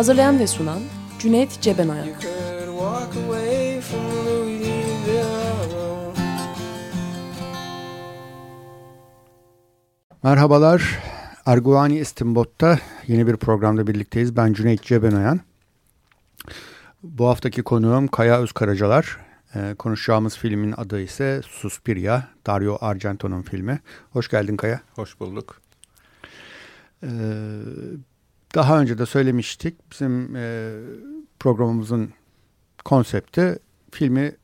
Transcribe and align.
Hazırlayan 0.00 0.38
ve 0.38 0.46
sunan 0.46 0.80
Cüneyt 1.18 1.60
Cebenayak. 1.60 2.26
Merhabalar. 10.22 10.98
Erguvani 11.46 11.98
İstimbot'ta 11.98 12.78
yeni 13.06 13.26
bir 13.26 13.36
programda 13.36 13.86
birlikteyiz. 13.86 14.36
Ben 14.36 14.52
Cüneyt 14.52 14.82
Cebenoyan. 14.82 15.40
Bu 17.02 17.28
haftaki 17.28 17.62
konuğum 17.62 18.08
Kaya 18.08 18.40
Özkaracalar. 18.40 19.18
Ee, 19.54 19.74
konuşacağımız 19.78 20.36
filmin 20.36 20.74
adı 20.76 21.00
ise 21.00 21.40
Suspiria, 21.44 22.22
Dario 22.46 22.78
Argento'nun 22.80 23.42
filmi. 23.42 23.80
Hoş 24.10 24.28
geldin 24.28 24.56
Kaya. 24.56 24.80
Hoş 24.94 25.20
bulduk. 25.20 25.60
Ee, 27.02 27.08
daha 28.54 28.80
önce 28.80 28.98
de 28.98 29.06
söylemiştik. 29.06 29.90
Bizim 29.90 30.36
e, 30.36 30.72
programımızın 31.38 32.12
konsepti 32.84 33.58
filmi 33.90 34.36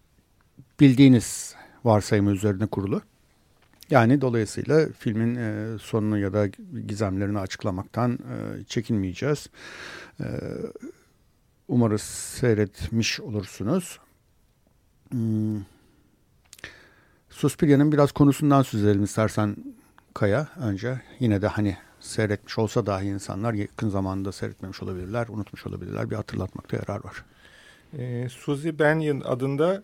bildiğiniz 0.80 1.54
varsayımı 1.84 2.30
üzerine 2.30 2.66
kurulu. 2.66 3.02
Yani 3.90 4.20
dolayısıyla 4.20 4.88
filmin 4.98 5.34
e, 5.34 5.78
sonunu 5.78 6.18
ya 6.18 6.32
da 6.32 6.46
gizemlerini 6.86 7.38
açıklamaktan 7.38 8.12
e, 8.12 8.64
çekinmeyeceğiz. 8.64 9.46
E, 10.20 10.26
umarız 11.68 12.02
seyretmiş 12.02 13.20
olursunuz. 13.20 13.98
Hmm. 15.10 15.60
Suspiria'nın 17.30 17.92
biraz 17.92 18.12
konusundan 18.12 18.62
söz 18.62 18.84
edelim 18.84 19.04
istersen 19.04 19.56
Kaya 20.14 20.48
önce. 20.56 21.00
Yine 21.20 21.42
de 21.42 21.46
hani 21.46 21.76
seyretmiş 22.06 22.58
olsa 22.58 22.86
dahi 22.86 23.06
insanlar 23.06 23.52
yakın 23.52 23.88
zamanda 23.88 24.32
seyretmemiş 24.32 24.82
olabilirler, 24.82 25.26
unutmuş 25.28 25.66
olabilirler. 25.66 26.10
Bir 26.10 26.16
hatırlatmakta 26.16 26.76
yarar 26.76 27.04
var. 27.04 27.24
E, 27.98 28.28
Suzy 28.28 28.68
Benyon 28.78 29.20
adında 29.20 29.82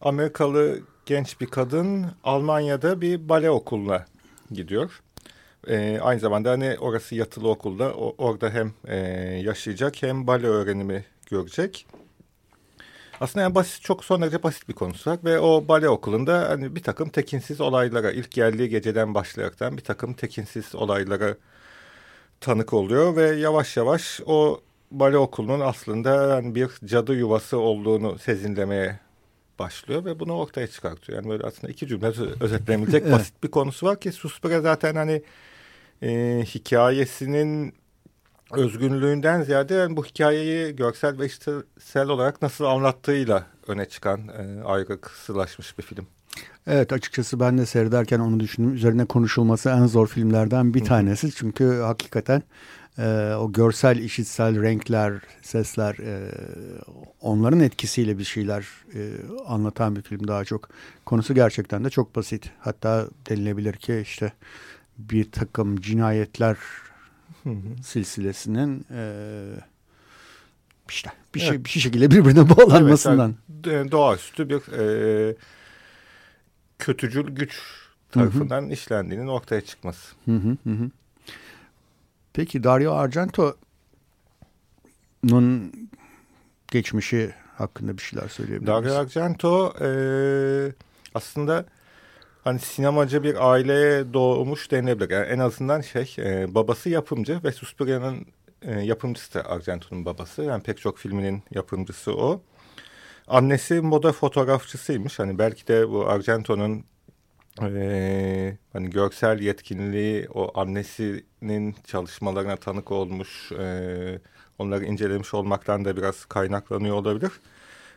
Amerikalı 0.00 0.80
genç 1.06 1.40
bir 1.40 1.46
kadın 1.46 2.06
Almanya'da 2.24 3.00
bir 3.00 3.28
bale 3.28 3.50
okuluna 3.50 4.04
gidiyor. 4.50 5.00
E, 5.68 5.98
aynı 6.02 6.20
zamanda 6.20 6.50
hani 6.50 6.76
orası 6.80 7.14
yatılı 7.14 7.48
okulda 7.48 7.94
o, 7.94 8.14
orada 8.18 8.50
hem 8.50 8.72
e, 8.86 8.96
yaşayacak 9.44 10.02
hem 10.02 10.26
bale 10.26 10.46
öğrenimi 10.46 11.04
görecek. 11.30 11.86
Aslında 13.20 13.42
yani 13.42 13.54
basit, 13.54 13.82
çok 13.82 14.04
son 14.04 14.22
derece 14.22 14.42
basit 14.42 14.68
bir 14.68 14.74
konusu 14.74 15.10
var 15.10 15.18
ve 15.24 15.38
o 15.38 15.68
bale 15.68 15.88
okulunda 15.88 16.48
hani 16.48 16.76
bir 16.76 16.82
takım 16.82 17.08
tekinsiz 17.08 17.60
olaylara 17.60 18.12
ilk 18.12 18.30
geldiği 18.30 18.68
geceden 18.68 19.14
başlayaraktan 19.14 19.76
bir 19.76 19.82
takım 19.82 20.14
tekinsiz 20.14 20.74
olaylara 20.74 21.36
tanık 22.40 22.72
oluyor 22.72 23.16
ve 23.16 23.36
yavaş 23.36 23.76
yavaş 23.76 24.20
o 24.26 24.60
bale 24.90 25.18
okulunun 25.18 25.60
aslında 25.60 26.28
yani 26.28 26.54
bir 26.54 26.68
cadı 26.84 27.14
yuvası 27.14 27.58
olduğunu 27.58 28.18
sezinlemeye 28.18 29.00
başlıyor 29.58 30.04
ve 30.04 30.20
bunu 30.20 30.36
ortaya 30.36 30.66
çıkartıyor. 30.66 31.18
Yani 31.18 31.30
böyle 31.30 31.44
aslında 31.46 31.72
iki 31.72 31.86
cümle 31.86 32.06
özetlenebilecek 32.40 33.02
evet. 33.02 33.12
basit 33.12 33.42
bir 33.42 33.50
konusu 33.50 33.86
var 33.86 34.00
ki 34.00 34.12
Suspira 34.12 34.60
zaten 34.60 34.94
hani 34.94 35.22
e, 36.02 36.40
hikayesinin 36.44 37.74
özgünlüğünden 38.52 39.42
ziyade 39.42 39.74
yani 39.74 39.96
bu 39.96 40.04
hikayeyi 40.04 40.76
görsel 40.76 41.18
ve 41.18 41.26
işitsel 41.26 42.08
olarak 42.08 42.42
nasıl 42.42 42.64
anlattığıyla 42.64 43.46
öne 43.66 43.84
çıkan 43.84 44.28
e, 44.28 44.62
ayrıksılaşmış 44.64 45.78
bir 45.78 45.82
film. 45.82 46.06
Evet 46.66 46.92
açıkçası 46.92 47.40
ben 47.40 47.58
de 47.58 47.66
seyrederken 47.66 48.18
onu 48.18 48.40
düşündüm. 48.40 48.74
Üzerine 48.74 49.04
konuşulması 49.04 49.70
en 49.70 49.86
zor 49.86 50.06
filmlerden 50.06 50.74
bir 50.74 50.84
tanesi. 50.84 51.32
Çünkü 51.34 51.80
hakikaten 51.80 52.42
e, 52.98 53.34
o 53.38 53.52
görsel, 53.52 53.98
işitsel 53.98 54.62
renkler, 54.62 55.12
sesler 55.42 55.94
e, 55.94 56.30
onların 57.20 57.60
etkisiyle 57.60 58.18
bir 58.18 58.24
şeyler 58.24 58.66
e, 58.94 59.12
anlatan 59.46 59.96
bir 59.96 60.02
film 60.02 60.28
daha 60.28 60.44
çok. 60.44 60.68
Konusu 61.06 61.34
gerçekten 61.34 61.84
de 61.84 61.90
çok 61.90 62.16
basit. 62.16 62.50
Hatta 62.60 63.06
denilebilir 63.30 63.72
ki 63.72 63.98
işte 64.02 64.32
bir 64.98 65.32
takım 65.32 65.80
cinayetler 65.80 66.56
hı 67.44 67.50
hı. 67.50 67.82
silsilesinin 67.82 68.86
e, 68.90 69.02
işte 70.88 71.10
bir 71.34 71.40
şey 71.40 71.48
evet. 71.48 71.64
bir 71.64 71.70
şekilde 71.70 72.10
birbirine 72.10 72.56
bağlanmasından. 72.56 73.34
Evet, 73.54 73.66
yani 73.66 73.90
doğaüstü 73.90 74.48
bir 74.48 74.72
e, 74.72 75.36
kötücül 76.78 77.30
güç 77.30 77.60
tarafından 78.10 78.62
hı 78.62 78.66
hı. 78.66 78.72
işlendiğinin 78.72 79.26
ortaya 79.26 79.60
çıkması. 79.60 80.14
Hı 80.24 80.36
hı 80.36 80.56
hı. 80.64 80.90
Peki 82.32 82.64
Dario 82.64 82.92
Argento'nun 82.92 83.56
geçmişi 86.70 87.34
hakkında 87.56 87.96
bir 87.96 88.02
şeyler 88.02 88.28
söyleyebilir 88.28 88.66
Dario 88.66 88.94
Argento 88.94 89.74
e, 89.80 89.88
aslında 91.14 91.66
hani 92.44 92.58
sinemacı 92.58 93.22
bir 93.22 93.50
aileye 93.50 94.12
doğmuş 94.14 94.70
denilebilir. 94.70 95.10
Yani 95.10 95.26
en 95.26 95.38
azından 95.38 95.80
şey 95.80 96.14
e, 96.18 96.54
babası 96.54 96.90
yapımcı 96.90 97.40
ve 97.44 97.52
Suspiria'nın 97.52 98.26
e, 98.62 98.80
yapımcısı 98.80 99.34
da 99.34 99.50
Argento'nun 99.50 100.04
babası. 100.04 100.42
Yani 100.42 100.62
pek 100.62 100.78
çok 100.78 100.98
filminin 100.98 101.42
yapımcısı 101.50 102.16
o. 102.16 102.42
Annesi 103.28 103.80
moda 103.80 104.12
fotoğrafçısıymış. 104.12 105.18
Hani 105.18 105.38
belki 105.38 105.68
de 105.68 105.88
bu 105.90 106.06
Argento'nun 106.06 106.84
e, 107.62 108.56
hani 108.72 108.90
görsel 108.90 109.40
yetkinliği 109.40 110.28
o 110.34 110.60
annesinin 110.60 111.76
çalışmalarına 111.84 112.56
tanık 112.56 112.92
olmuş, 112.92 113.52
e, 113.52 114.20
onları 114.58 114.84
incelemiş 114.84 115.34
olmaktan 115.34 115.84
da 115.84 115.96
biraz 115.96 116.24
kaynaklanıyor 116.24 116.96
olabilir. 116.96 117.32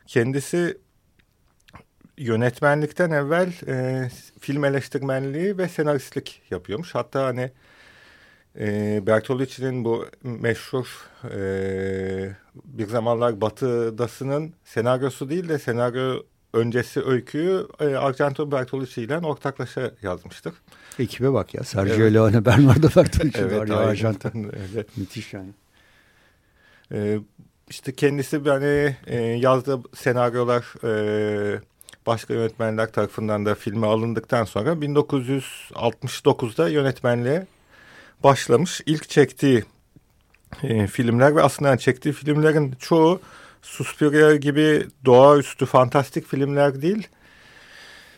Kendisi 0.08 0.78
yönetmenlikten 2.18 3.12
evvel 3.12 3.54
e, 3.68 4.10
film 4.40 4.66
eleştirmenliği 4.66 5.58
ve 5.58 5.68
senaristlik 5.68 6.42
yapıyormuş. 6.52 6.96
Hatta 6.96 7.26
hani 7.26 7.52
e, 8.60 9.00
Bertolucci'nin 9.08 9.86
bu 9.86 10.06
meşhur 10.24 11.10
e, 11.24 11.40
bir 12.66 12.88
zamanlar 12.88 13.42
Batı'dasının 13.42 14.54
senaryosu 14.64 15.30
değil 15.30 15.50
de 15.50 15.60
senaryo 15.60 16.24
öncesi 16.54 17.06
öyküyü 17.06 17.68
e, 17.80 17.86
Argento 17.86 18.52
Bertolucci 18.52 19.02
ile 19.02 19.18
ortaklaşa 19.18 19.92
yazmıştık. 20.02 20.54
Ekibe 21.00 21.34
bak 21.34 21.54
ya. 21.54 21.64
Sergio 21.64 21.96
evet. 21.96 22.14
Leone, 22.14 22.46
Bernardo 22.46 22.88
Bertolucci 22.96 23.40
evet, 23.40 23.60
var 23.60 23.68
ya 23.68 23.78
Argento. 23.78 24.30
Evet. 24.74 24.98
Müthiş 24.98 25.34
yani. 25.34 25.50
E, 26.92 27.20
işte 27.70 27.96
kendisi 27.96 28.38
hani 28.38 28.96
e, 29.08 29.18
yazdığı 29.18 29.80
senaryolar 29.96 30.66
e, 30.84 31.62
başka 32.08 32.34
yönetmenler 32.34 32.92
tarafından 32.92 33.46
da 33.46 33.56
filme 33.56 33.88
alındıktan 33.88 34.46
sonra 34.46 34.70
1969'da 34.70 36.70
yönetmenliğe 36.70 37.48
başlamış. 38.24 38.82
İlk 38.86 39.10
çektiği 39.10 39.64
e, 40.64 40.88
filmler 40.88 41.36
ve 41.36 41.42
aslında 41.42 41.78
çektiği 41.78 42.14
filmlerin 42.14 42.76
çoğu 42.80 43.22
Suspiria 43.62 44.36
gibi 44.36 44.88
doğaüstü 45.06 45.66
fantastik 45.66 46.28
filmler 46.28 46.82
değil, 46.82 47.08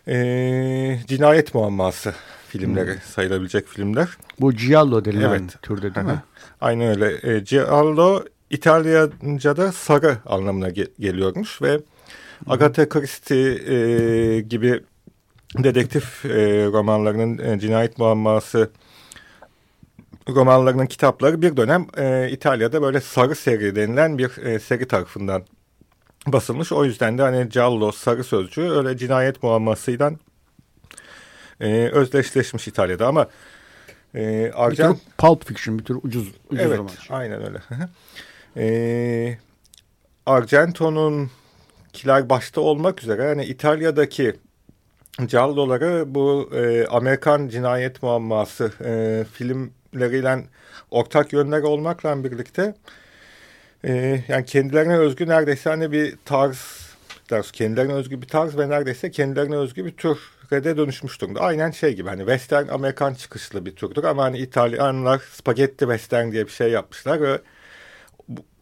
e, 0.07 0.99
cinayet 1.07 1.53
muamması 1.53 2.13
filmleri 2.47 2.93
hmm. 2.93 3.01
sayılabilecek 3.01 3.67
filmler. 3.67 4.09
Bu 4.39 4.53
Giallo 4.53 5.05
denilen 5.05 5.29
evet. 5.29 5.61
türde 5.61 5.95
değil 5.95 6.07
mi? 6.07 6.23
Aynen 6.61 6.87
öyle. 6.87 7.35
E, 7.35 7.39
Giallo 7.39 8.23
İtalyanca'da 8.49 9.71
sarı 9.71 10.17
anlamına 10.25 10.69
ge 10.69 10.87
geliyormuş 10.99 11.61
ve. 11.61 11.79
Agatha 12.47 12.89
Christie 12.89 13.73
e, 13.73 14.41
gibi 14.41 14.83
dedektif 15.57 16.25
e, 16.25 16.65
romanlarının 16.65 17.37
e, 17.37 17.59
cinayet 17.59 17.97
muamması 17.97 18.71
romanlarının 20.29 20.85
kitapları 20.85 21.41
bir 21.41 21.57
dönem 21.57 21.87
e, 21.97 22.29
İtalya'da 22.31 22.81
böyle 22.81 23.01
sarı 23.01 23.35
seri 23.35 23.75
denilen 23.75 24.17
bir 24.17 24.37
e, 24.37 24.59
seri 24.59 24.87
tarafından 24.87 25.43
basılmış. 26.27 26.71
O 26.71 26.85
yüzden 26.85 27.17
de 27.17 27.21
hani 27.21 27.49
Giallo 27.49 27.91
sarı 27.91 28.23
sözcüğü 28.23 28.69
öyle 28.69 28.97
cinayet 28.97 29.43
muammasıyla 29.43 30.11
e, 31.59 31.89
özdeşleşmiş 31.93 32.67
İtalya'da 32.67 33.07
ama 33.07 33.27
E, 34.15 34.51
Arjan... 34.55 34.93
Bir 34.93 34.99
tür 34.99 35.05
pulp 35.17 35.45
fiction, 35.45 35.79
bir 35.79 35.83
tür 35.83 35.95
ucuz, 35.95 36.27
ucuz 36.49 36.65
evet, 36.65 36.77
roman. 36.77 36.91
aynen 37.09 37.41
öyle. 37.47 37.61
e, 38.57 39.37
Argento'nun 40.25 41.31
kiler 41.93 42.29
başta 42.29 42.61
olmak 42.61 43.03
üzere 43.03 43.23
yani 43.23 43.45
İtalya'daki 43.45 44.35
Callo'ları 45.27 46.15
bu 46.15 46.49
e, 46.55 46.85
Amerikan 46.87 47.47
cinayet 47.47 48.03
muamması 48.03 48.71
e, 48.85 49.25
filmleriyle 49.33 50.45
ortak 50.91 51.33
yönleri 51.33 51.65
olmakla 51.65 52.23
birlikte 52.23 52.75
e, 53.83 54.23
yani 54.27 54.45
kendilerine 54.45 54.97
özgü 54.97 55.27
neredeyse 55.27 55.69
hani 55.69 55.91
bir 55.91 56.15
tarz 56.25 56.89
ders 57.29 57.51
kendilerine 57.51 57.93
özgü 57.93 58.21
bir 58.21 58.27
tarz 58.27 58.57
ve 58.57 58.69
neredeyse 58.69 59.11
kendilerine 59.11 59.55
özgü 59.55 59.85
bir 59.85 59.91
türe 59.91 60.63
de 60.63 60.77
dönüşmüş 60.77 61.21
durumda. 61.21 61.39
Aynen 61.39 61.71
şey 61.71 61.95
gibi 61.95 62.09
hani 62.09 62.19
western 62.19 62.67
Amerikan 62.67 63.13
çıkışlı 63.13 63.65
bir 63.65 63.75
türdür 63.75 64.03
ama 64.03 64.23
hani 64.23 64.37
İtalyanlar 64.37 65.21
spagetti 65.31 65.79
western 65.79 66.31
diye 66.31 66.45
bir 66.45 66.51
şey 66.51 66.71
yapmışlar 66.71 67.21
ve 67.21 67.41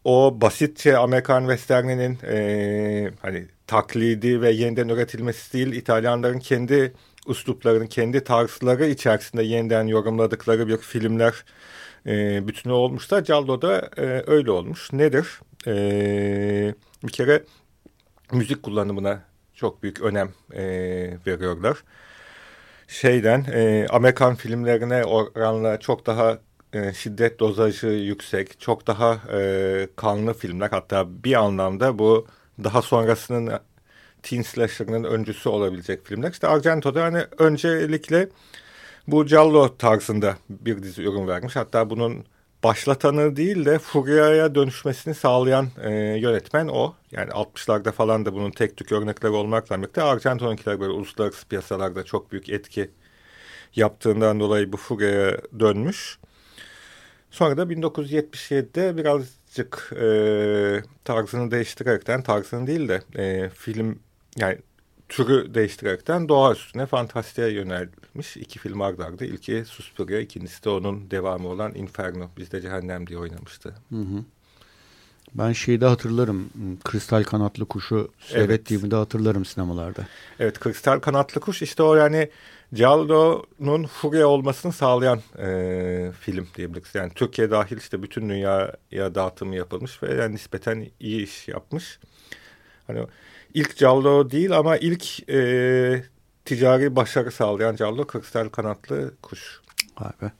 o 0.08 0.40
basitçe 0.40 0.98
Amerikan 0.98 1.40
westerninin 1.40 2.18
e, 2.26 3.10
hani 3.22 3.46
taklidi 3.66 4.40
ve 4.40 4.50
yeniden 4.50 4.88
üretilmesi 4.88 5.52
değil 5.52 5.72
İtalyanların 5.72 6.38
kendi 6.38 6.92
üsluplarının 7.28 7.86
kendi 7.86 8.24
tarzları 8.24 8.86
içerisinde 8.86 9.42
yeniden 9.42 9.86
yorumladıkları 9.86 10.68
bir 10.68 10.76
filmler 10.76 11.44
e, 12.06 12.48
bütünü 12.48 12.72
olmuş 12.72 13.10
da 13.10 13.24
Callo'da 13.24 13.90
e, 13.96 14.24
öyle 14.26 14.50
olmuş. 14.50 14.92
Nedir? 14.92 15.40
E, 15.66 16.74
bir 17.04 17.12
kere 17.12 17.44
müzik 18.32 18.62
kullanımına 18.62 19.22
çok 19.54 19.82
büyük 19.82 20.00
önem 20.00 20.32
e, 20.52 20.62
veriyorlar. 21.26 21.78
Şeyden 22.88 23.46
e, 23.52 23.86
Amerikan 23.90 24.34
filmlerine 24.34 25.04
oranla 25.04 25.80
çok 25.80 26.06
daha 26.06 26.38
e, 26.72 26.92
şiddet 26.92 27.40
dozajı 27.40 27.86
yüksek, 27.86 28.60
çok 28.60 28.86
daha 28.86 29.20
e, 29.32 29.88
kanlı 29.96 30.34
filmler. 30.34 30.68
Hatta 30.70 31.24
bir 31.24 31.34
anlamda 31.34 31.98
bu 31.98 32.26
daha 32.64 32.82
sonrasının 32.82 33.52
teen 34.22 34.42
slasher'ının 34.42 35.04
öncüsü 35.04 35.48
olabilecek 35.48 36.06
filmler. 36.06 36.30
İşte 36.30 36.48
Argento'da 36.48 37.04
hani 37.04 37.24
öncelikle 37.38 38.28
bu 39.06 39.26
Callo 39.26 39.76
tarzında 39.76 40.36
bir 40.50 40.82
dizi 40.82 41.02
ürün 41.02 41.28
vermiş. 41.28 41.56
Hatta 41.56 41.90
bunun 41.90 42.24
başlatanı 42.64 43.36
değil 43.36 43.64
de 43.64 43.78
furyaya 43.78 44.54
dönüşmesini 44.54 45.14
sağlayan 45.14 45.68
e, 45.82 45.90
yönetmen 46.18 46.68
o. 46.68 46.94
Yani 47.12 47.30
60'larda 47.30 47.92
falan 47.92 48.26
da 48.26 48.34
bunun 48.34 48.50
tek 48.50 48.76
tük 48.76 48.92
örnekleri 48.92 49.32
olmakla 49.32 49.78
birlikte 49.78 50.02
Argento'nunkiler 50.02 50.80
böyle 50.80 50.92
uluslararası 50.92 51.48
piyasalarda 51.48 52.04
çok 52.04 52.32
büyük 52.32 52.48
etki 52.50 52.90
yaptığından 53.76 54.40
dolayı 54.40 54.72
bu 54.72 54.76
furyaya 54.76 55.38
dönmüş. 55.60 56.18
Sonra 57.30 57.56
da 57.56 57.62
1977'de 57.62 58.96
birazcık 58.96 59.92
e, 59.92 60.82
tarzını 61.04 61.50
değiştirerekten, 61.50 62.22
tarzını 62.22 62.66
değil 62.66 62.88
de 62.88 63.02
e, 63.16 63.48
film 63.48 63.98
yani 64.36 64.58
türü 65.08 65.54
değiştirerekten 65.54 66.28
doğa 66.28 66.52
üstüne 66.52 66.86
fantastiğe 66.86 67.48
yönelmiş. 67.48 68.36
İki 68.36 68.58
film 68.58 68.80
ardı 68.80 69.04
ardı. 69.04 69.24
İlki 69.24 69.64
Suspiria, 69.64 70.20
ikincisi 70.20 70.64
de 70.64 70.70
onun 70.70 71.10
devamı 71.10 71.48
olan 71.48 71.74
Inferno. 71.74 72.28
Bizde 72.36 72.60
Cehennem 72.60 73.06
diye 73.06 73.18
oynamıştı. 73.18 73.74
Hı 73.88 73.96
hı. 73.96 74.24
Ben 75.34 75.52
şeyi 75.52 75.80
de 75.80 75.86
hatırlarım. 75.86 76.50
Kristal 76.84 77.22
Kanatlı 77.24 77.66
Kuş'u 77.66 78.10
seyrettiğimi 78.20 78.82
evet. 78.82 78.90
de 78.90 78.96
hatırlarım 78.96 79.44
sinemalarda. 79.44 80.06
Evet 80.38 80.60
Kristal 80.60 80.98
Kanatlı 80.98 81.40
Kuş 81.40 81.62
işte 81.62 81.82
o 81.82 81.94
yani 81.94 82.30
Giallo'nun 82.72 83.86
furya 83.86 84.28
olmasını 84.28 84.72
sağlayan 84.72 85.20
e, 85.38 86.12
film 86.20 86.48
diyebiliriz. 86.56 86.94
Yani 86.94 87.12
Türkiye 87.14 87.50
dahil 87.50 87.76
işte 87.76 88.02
bütün 88.02 88.28
dünyaya 88.28 89.14
dağıtımı 89.14 89.56
yapılmış 89.56 90.02
ve 90.02 90.14
yani 90.14 90.34
nispeten 90.34 90.86
iyi 91.00 91.22
iş 91.22 91.48
yapmış. 91.48 91.98
Hani 92.86 93.06
ilk 93.54 93.76
Giallo 93.76 94.30
değil 94.30 94.58
ama 94.58 94.76
ilk 94.76 95.30
e, 95.30 96.04
ticari 96.44 96.96
başarı 96.96 97.30
sağlayan 97.30 97.76
Giallo 97.76 98.06
Kristal 98.06 98.48
Kanatlı 98.48 99.14
Kuş. 99.22 99.60
Vay 100.00 100.12
be. 100.22 100.32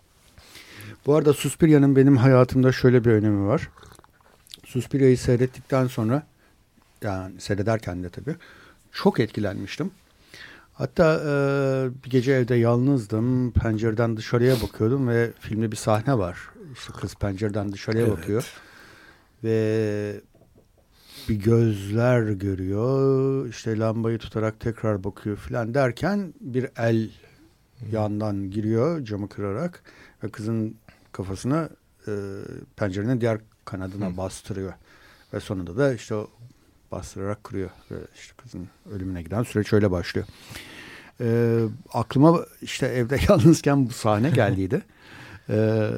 Bu 1.07 1.15
arada 1.15 1.33
Suspiria'nın 1.33 1.97
benim 1.97 2.17
hayatımda 2.17 2.73
şöyle 2.73 3.05
bir 3.05 3.11
önemi 3.11 3.47
var. 3.47 3.71
Suspiria'yı 4.65 5.19
seyrettikten 5.19 5.87
sonra 5.87 6.23
yani 7.03 7.41
seyrederken 7.41 8.03
de 8.05 8.09
tabii 8.11 8.37
çok 8.93 9.21
etkilenmiştim. 9.21 9.91
Hatta 10.79 11.21
e, 11.27 11.31
bir 12.05 12.11
gece 12.11 12.33
evde 12.33 12.55
yalnızdım. 12.55 13.53
Pencereden 13.53 14.17
dışarıya 14.17 14.55
bakıyordum 14.63 15.09
ve 15.09 15.33
filmde 15.41 15.73
bir 15.73 15.77
sahne 15.77 16.19
var. 16.19 16.39
İşte 16.73 16.93
kız 17.01 17.15
pencereden 17.15 17.73
dışarıya 17.73 18.07
evet. 18.07 18.19
bakıyor. 18.19 18.53
Ve 19.45 20.21
bir 21.29 21.35
gözler 21.35 22.23
görüyor. 22.23 23.49
İşte 23.49 23.79
lambayı 23.79 24.19
tutarak 24.19 24.61
tekrar 24.61 25.05
bakıyor 25.05 25.37
filan 25.37 25.75
derken 25.75 26.35
bir 26.41 26.69
el 26.77 27.11
yandan 27.93 28.51
giriyor 28.51 29.05
camı 29.05 29.29
kırarak 29.29 29.83
ve 30.25 30.29
kızın 30.29 30.77
kafasına 31.13 31.69
e, 32.09 32.13
pencerenin 32.77 33.21
diğer 33.21 33.39
kanadına 33.65 34.13
Hı. 34.13 34.17
bastırıyor. 34.17 34.73
Ve 35.35 35.41
sonunda 35.41 35.77
da 35.77 35.95
işte 35.95 36.15
bastırarak 36.93 37.45
kırıyor. 37.45 37.71
İşte 38.15 38.35
kızın 38.37 38.69
ölümüne 38.93 39.23
giden 39.23 39.43
süreç 39.43 39.73
öyle 39.73 39.91
başlıyor. 39.91 40.27
E, 41.21 41.59
aklıma 41.93 42.41
işte 42.63 42.87
evde 42.87 43.19
yalnızken 43.29 43.87
bu 43.87 43.93
sahne 43.93 44.31
geldiydi. 44.31 44.83
e, 45.49 45.91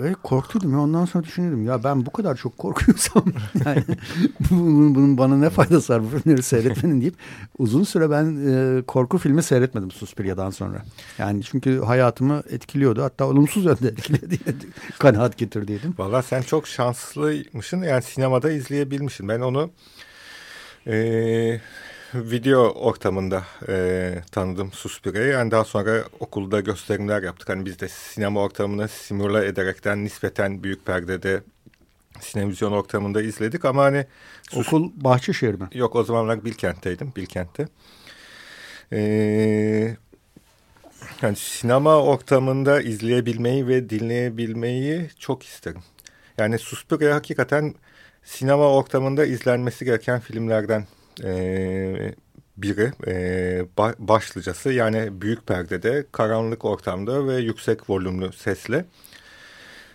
ve 0.00 0.14
korktuydum 0.22 0.72
ya. 0.72 0.80
Ondan 0.80 1.04
sonra 1.04 1.24
düşünüyordum 1.24 1.64
ya 1.64 1.84
ben 1.84 2.06
bu 2.06 2.10
kadar 2.10 2.36
çok 2.36 2.58
korkuyorsam 2.58 3.24
yani 3.64 3.84
bunun, 4.50 4.94
bunun 4.94 5.18
bana 5.18 5.36
ne 5.36 5.50
faydası 5.50 5.92
var 5.92 6.02
bu 6.02 6.18
filmleri 6.18 6.42
seyretmenin? 6.42 7.00
deyip 7.00 7.14
uzun 7.58 7.84
süre 7.84 8.10
ben 8.10 8.36
e, 8.46 8.82
korku 8.82 9.18
filmi 9.18 9.42
seyretmedim 9.42 9.90
Suspiria'dan 9.90 10.50
sonra. 10.50 10.82
Yani 11.18 11.42
çünkü 11.42 11.80
hayatımı 11.80 12.42
etkiliyordu. 12.50 13.02
Hatta 13.02 13.24
olumsuz 13.24 13.64
yönde 13.64 13.88
etkiledi. 13.88 14.38
Kanaat 14.98 15.38
getirdiydim. 15.38 15.94
Valla 15.98 16.22
sen 16.22 16.42
çok 16.42 16.68
şanslıymışsın. 16.68 17.82
Yani 17.82 18.02
sinemada 18.02 18.50
izleyebilmişsin. 18.50 19.28
Ben 19.28 19.40
onu 19.40 19.70
e, 20.86 21.60
video 22.14 22.60
ortamında 22.60 23.44
e, 23.68 24.14
tanıdım 24.32 24.72
Suspiria'yı. 24.72 25.32
Yani 25.32 25.50
daha 25.50 25.64
sonra 25.64 26.04
okulda 26.20 26.60
gösterimler 26.60 27.22
yaptık. 27.22 27.48
Hani 27.48 27.66
biz 27.66 27.80
de 27.80 27.88
sinema 27.88 28.40
ortamını 28.40 28.88
simüle 28.88 29.46
ederekten 29.46 30.04
nispeten 30.04 30.62
büyük 30.62 30.86
perdede 30.86 31.42
sinevizyon 32.20 32.72
ortamında 32.72 33.22
izledik 33.22 33.64
ama 33.64 33.82
hani... 33.82 34.06
Okul 34.56 34.90
Bahçeşehir 34.94 35.54
mi? 35.54 35.68
Yok 35.74 35.96
o 35.96 36.04
zamanlar 36.04 36.44
Bilkent'teydim, 36.44 37.12
Bilkent'te. 37.16 37.68
Ee, 38.92 39.96
yani 41.22 41.36
sinema 41.36 42.02
ortamında 42.02 42.80
izleyebilmeyi 42.80 43.68
ve 43.68 43.90
dinleyebilmeyi 43.90 45.10
çok 45.18 45.42
isterim. 45.42 45.82
Yani 46.38 46.58
Suspiria 46.58 47.14
hakikaten 47.14 47.74
sinema 48.24 48.72
ortamında 48.72 49.26
izlenmesi 49.26 49.84
gereken 49.84 50.20
filmlerden 50.20 50.86
e, 51.24 52.14
biri 52.56 52.92
e, 53.06 53.66
başlıcası 53.98 54.72
yani 54.72 55.20
büyük 55.20 55.46
perdede 55.46 56.06
karanlık 56.12 56.64
ortamda 56.64 57.26
ve 57.26 57.36
yüksek 57.36 57.90
volümlü 57.90 58.32
sesle. 58.32 58.84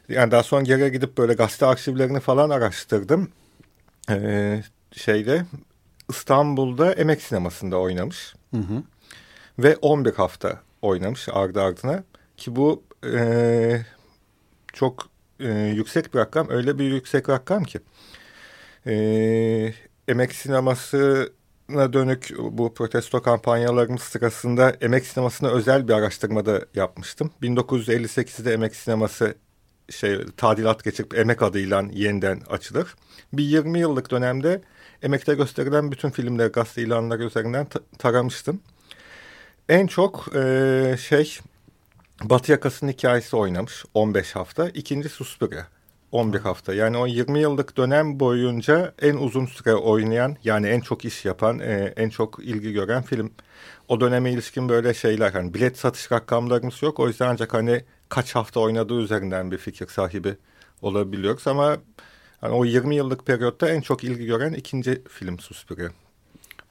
Yani 0.10 0.32
daha 0.32 0.44
sonra 0.44 0.62
geriye 0.62 0.90
gidip 0.90 1.18
böyle 1.18 1.34
gazete 1.34 1.66
arşivlerini 1.66 2.20
falan 2.20 2.50
araştırdım. 2.50 3.30
E, 4.10 4.64
şeyde 4.92 5.46
İstanbul'da 6.10 6.94
Emek 6.94 7.22
Sineması'nda 7.22 7.78
oynamış. 7.78 8.34
Hı 8.52 8.58
hı. 8.58 8.84
Ve 9.60 9.76
11 9.76 10.14
hafta 10.14 10.60
oynamış 10.82 11.30
ardı 11.32 11.62
ardına. 11.62 12.04
Ki 12.38 12.56
bu 12.56 12.84
e, 13.14 13.82
çok 14.74 15.10
e, 15.40 15.52
yüksek 15.54 16.14
bir 16.14 16.20
rakam. 16.20 16.50
Öyle 16.50 16.80
bir 16.80 16.94
yüksek 16.94 17.30
rakam 17.30 17.64
ki. 17.64 17.80
E, 18.88 18.94
emek 20.08 20.34
sinemasına 20.34 21.94
dönük 21.94 22.32
bu 22.40 22.74
protesto 22.74 23.22
kampanyalarımız 23.22 24.02
sırasında 24.02 24.70
emek 24.70 25.06
sinemasına 25.06 25.50
özel 25.50 25.88
bir 25.88 25.94
araştırmada 25.94 26.66
yapmıştım. 26.76 27.32
1958'de 27.42 28.54
emek 28.54 28.76
sineması 28.76 29.36
şey 29.90 30.26
tadilat 30.38 30.84
geçip 30.84 31.18
emek 31.18 31.42
adıyla 31.42 31.84
yeniden 31.92 32.42
açılır. 32.50 32.96
Bir 33.34 33.44
20 33.44 33.80
yıllık 33.80 34.12
dönemde 34.12 34.62
emekte 35.02 35.34
gösterilen 35.36 35.92
bütün 35.92 36.10
filmler 36.10 36.48
gazete 36.48 36.82
ilanları 36.82 37.24
üzerinden 37.24 37.68
taramıştım. 37.98 38.60
En 39.70 39.88
çok 39.88 40.36
e, 40.36 40.96
şey 41.00 41.40
Batı 42.24 42.52
Yakası'nın 42.52 42.92
hikayesi 42.92 43.36
oynamış 43.36 43.86
15 43.94 44.36
hafta. 44.36 44.70
İkinci 44.70 45.10
Suspiria 45.10 45.64
11 46.14 46.40
hafta. 46.40 46.74
Yani 46.74 46.98
o 46.98 47.08
20 47.08 47.40
yıllık 47.40 47.78
dönem 47.78 48.20
boyunca 48.20 48.94
en 49.02 49.16
uzun 49.16 49.46
süre 49.46 49.76
oynayan 49.76 50.38
yani 50.44 50.68
en 50.68 50.80
çok 50.80 51.06
iş 51.06 51.26
yapan, 51.26 51.60
e, 51.60 51.94
en 51.98 52.10
çok 52.10 52.40
ilgi 52.44 52.74
gören 52.74 53.02
film. 53.02 53.32
O 53.88 54.02
döneme 54.02 54.32
ilişkin 54.32 54.70
böyle 54.70 54.94
şeyler 54.94 55.32
hani 55.32 55.54
bilet 55.54 55.78
satış 55.78 56.12
rakamlarımız 56.12 56.84
yok. 56.84 57.00
O 57.00 57.08
yüzden 57.08 57.28
ancak 57.28 57.54
hani 57.54 57.84
kaç 58.10 58.36
hafta 58.36 58.60
oynadığı 58.60 59.00
üzerinden 59.00 59.52
bir 59.52 59.58
fikir 59.58 59.88
sahibi 59.88 60.36
olabiliyoruz 60.82 61.48
ama 61.48 61.78
hani 62.42 62.54
o 62.54 62.66
20 62.66 62.96
yıllık 62.96 63.26
periyotta 63.26 63.70
en 63.70 63.82
çok 63.82 64.04
ilgi 64.04 64.26
gören 64.26 64.54
ikinci 64.54 65.04
film 65.10 65.40
Suspiria. 65.40 65.90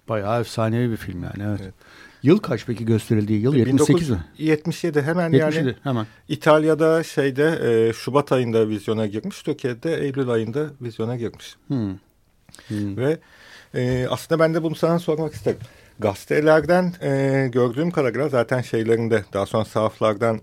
Bayağı 0.08 0.40
efsanevi 0.40 0.90
bir 0.90 0.96
film 0.96 1.22
yani 1.22 1.50
evet. 1.50 1.60
evet. 1.62 1.74
Yıl 2.22 2.38
kaç 2.38 2.66
peki 2.66 2.84
gösterildiği 2.84 3.40
yıl? 3.40 3.54
78 3.54 4.10
mi? 4.10 4.24
77 4.38 5.02
hemen 5.02 5.32
77, 5.32 5.66
yani. 5.66 5.76
hemen. 5.82 6.06
İtalya'da 6.28 7.02
şeyde 7.02 7.60
e, 7.88 7.92
Şubat 7.92 8.32
ayında 8.32 8.68
vizyona 8.68 9.06
girmiş. 9.06 9.42
Türkiye'de 9.42 10.00
Eylül 10.00 10.28
ayında 10.28 10.70
vizyona 10.80 11.16
girmiş. 11.16 11.56
Hmm. 11.68 11.98
Hmm. 12.68 12.96
Ve 12.96 13.18
e, 13.74 14.06
aslında 14.10 14.40
ben 14.40 14.54
de 14.54 14.62
bunu 14.62 14.74
sana 14.74 14.98
sormak 14.98 15.34
isterim. 15.34 15.58
Gazetelerden 15.98 16.94
e, 17.02 17.48
gördüğüm 17.52 17.90
kadarıyla 17.90 18.28
zaten 18.28 18.60
şeylerinde 18.60 19.24
daha 19.32 19.46
sonra 19.46 19.64
sahaflardan 19.64 20.40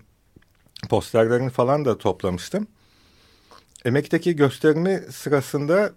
posterlerini 0.88 1.50
falan 1.50 1.84
da 1.84 1.98
toplamıştım. 1.98 2.66
Emek'teki 3.84 4.36
gösterimi 4.36 5.02
sırasında 5.10 5.92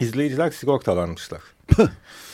izleyiciler 0.00 0.50
sigortalanmışlar. 0.50 1.40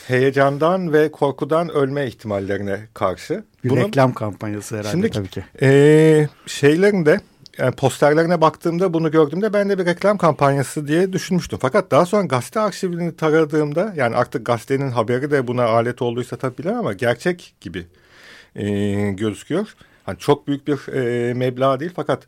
heyecandan 0.07 0.93
ve 0.93 1.13
korkudan 1.13 1.69
ölme 1.69 2.07
ihtimallerine 2.07 2.81
karşı. 2.95 3.45
Bir 3.65 3.71
Bunun, 3.71 3.81
reklam 3.81 4.15
kampanyası 4.15 4.77
herhalde 4.77 4.93
şimdi, 4.93 5.11
tabii 5.11 5.29
ki. 5.29 5.45
E, 5.63 6.29
şeylerinde 6.47 7.21
yani 7.59 7.75
posterlerine 7.75 8.41
baktığımda 8.41 8.95
bunu 8.95 9.11
gördüğümde 9.11 9.53
ben 9.53 9.69
de 9.69 9.79
bir 9.79 9.87
reklam 9.87 10.19
kampanyası 10.19 10.89
diye 10.89 11.13
düşünmüştüm. 11.13 11.59
Fakat 11.63 11.91
daha 11.91 12.07
sonra 12.07 12.23
gazete 12.23 12.61
arşivini 12.61 13.17
taradığımda 13.17 13.93
yani 13.97 14.17
artık 14.17 14.47
gazetenin 14.47 14.91
haberi 14.91 15.31
de 15.31 15.47
buna 15.47 15.65
alet 15.65 16.03
olduysa 16.03 16.37
tabii 16.37 16.59
bilemem 16.59 16.79
ama 16.79 16.93
gerçek 16.93 17.55
gibi 17.61 17.87
e, 18.57 18.67
gözüküyor. 19.11 19.75
Hani 20.05 20.19
çok 20.19 20.47
büyük 20.47 20.67
bir 20.67 20.93
e, 20.93 21.35
meblağ 21.35 21.81
değil 21.81 21.93
fakat 21.97 22.27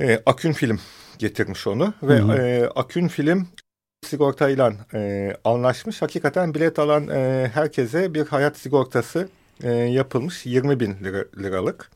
e, 0.00 0.22
Akün 0.26 0.52
Film 0.52 0.80
getirmiş 1.18 1.66
onu 1.66 1.94
ve 2.02 2.18
hı 2.18 2.22
hı. 2.22 2.36
E, 2.36 2.68
Akün 2.68 3.08
Film 3.08 3.48
sigortayla 4.12 4.72
e, 4.94 5.32
anlaşmış. 5.44 6.02
Hakikaten 6.02 6.54
bilet 6.54 6.78
alan 6.78 7.08
e, 7.08 7.50
herkese 7.54 8.14
bir 8.14 8.26
hayat 8.26 8.58
sigortası 8.58 9.28
e, 9.62 9.70
yapılmış. 9.72 10.46
20 10.46 10.80
bin 10.80 10.94
lira, 11.04 11.24
liralık. 11.38 11.90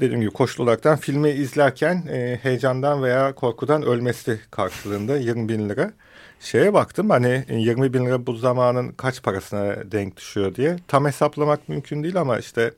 Dediğim 0.00 0.20
gibi 0.20 0.30
koşul 0.30 0.64
olaraktan 0.64 0.96
filmi 0.96 1.30
izlerken 1.30 2.06
e, 2.10 2.38
heyecandan 2.42 3.02
veya 3.02 3.34
korkudan 3.34 3.82
ölmesi 3.82 4.40
karşılığında 4.50 5.16
20 5.16 5.48
bin 5.48 5.68
lira. 5.68 5.92
Şeye 6.40 6.74
baktım 6.74 7.10
hani 7.10 7.44
20 7.48 7.94
bin 7.94 8.06
lira 8.06 8.26
bu 8.26 8.36
zamanın 8.36 8.88
kaç 8.88 9.22
parasına 9.22 9.92
denk 9.92 10.16
düşüyor 10.16 10.54
diye. 10.54 10.76
Tam 10.88 11.06
hesaplamak 11.06 11.68
mümkün 11.68 12.02
değil 12.02 12.20
ama 12.20 12.38
işte 12.38 12.70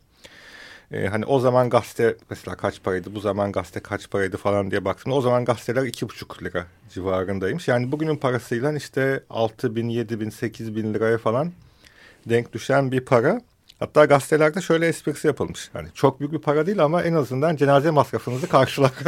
e, 0.92 1.06
hani 1.06 1.24
o 1.24 1.40
zaman 1.40 1.70
gazete 1.70 2.16
mesela 2.30 2.56
kaç 2.56 2.82
paraydı, 2.82 3.14
bu 3.14 3.20
zaman 3.20 3.52
gazete 3.52 3.80
kaç 3.80 4.10
paraydı 4.10 4.36
falan 4.36 4.70
diye 4.70 4.84
baktım. 4.84 5.12
O 5.12 5.20
zaman 5.20 5.44
gazeteler 5.44 5.82
iki 5.82 6.08
buçuk 6.08 6.42
lira 6.42 6.66
civarındaymış. 6.90 7.68
Yani 7.68 7.92
bugünün 7.92 8.16
parasıyla 8.16 8.72
işte 8.72 9.22
altı 9.30 9.76
bin, 9.76 9.88
yedi 9.88 10.20
bin, 10.20 10.30
sekiz 10.30 10.76
bin 10.76 10.94
liraya 10.94 11.18
falan 11.18 11.52
denk 12.28 12.52
düşen 12.52 12.92
bir 12.92 13.00
para. 13.00 13.40
Hatta 13.78 14.04
gazetelerde 14.04 14.60
şöyle 14.60 14.86
esprisi 14.86 15.26
yapılmış. 15.26 15.70
Hani 15.72 15.88
çok 15.94 16.20
büyük 16.20 16.32
bir 16.32 16.38
para 16.38 16.66
değil 16.66 16.84
ama 16.84 17.02
en 17.02 17.14
azından 17.14 17.56
cenaze 17.56 17.90
masrafınızı 17.90 18.48
karşılar 18.48 18.92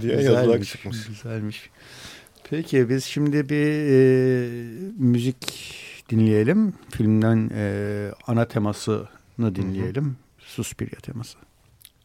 diye 0.00 0.22
yazılar 0.22 0.62
çıkmış. 0.62 1.06
Güzelmiş. 1.06 1.70
Peki 2.50 2.88
biz 2.88 3.04
şimdi 3.04 3.48
bir 3.48 3.90
e, 3.90 4.48
müzik 4.98 5.74
dinleyelim. 6.10 6.74
Filmden 6.90 7.50
e, 7.54 8.10
ana 8.26 8.44
teması 8.44 9.08
dinleyelim. 9.38 10.04
Hı 10.04 10.08
hı. 10.08 10.14
Suspiria 10.38 11.00
teması. 11.00 11.38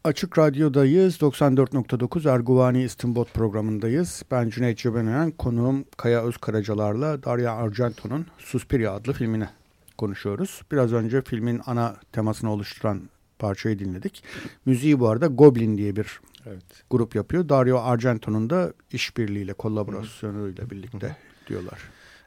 Açık 0.04 0.38
Radyo'dayız. 0.38 1.16
94.9 1.16 2.32
Erguvani 2.34 2.84
İstinbot 2.84 3.34
programındayız. 3.34 4.24
Ben 4.32 4.50
Cüneyt 4.50 4.78
Cebenen, 4.78 5.32
konuğum 5.32 5.86
Kaya 5.98 6.24
Özkaracalar'la 6.24 7.24
Darya 7.24 7.54
Argento'nun 7.54 8.26
Suspiria 8.38 8.94
adlı 8.94 9.14
filmini 9.14 9.48
konuşuyoruz. 9.98 10.62
Biraz 10.72 10.94
önce 10.94 11.22
filmin 11.22 11.62
ana 11.66 11.96
temasını 12.12 12.52
oluşturan 12.52 13.02
parçayı 13.40 13.80
dinledik. 13.80 14.24
Müziği 14.66 15.00
bu 15.00 15.10
arada 15.10 15.28
Goblin 15.28 15.78
diye 15.78 15.96
bir 15.96 16.20
evet. 16.46 16.64
grup 16.90 17.16
yapıyor. 17.16 17.50
Dario 17.50 17.80
Argento'nun 17.80 18.50
da 18.50 18.74
işbirliğiyle, 18.92 19.54
kolaborasyonuyla 19.54 20.70
birlikte 20.70 21.18
diyorlar. 21.48 21.80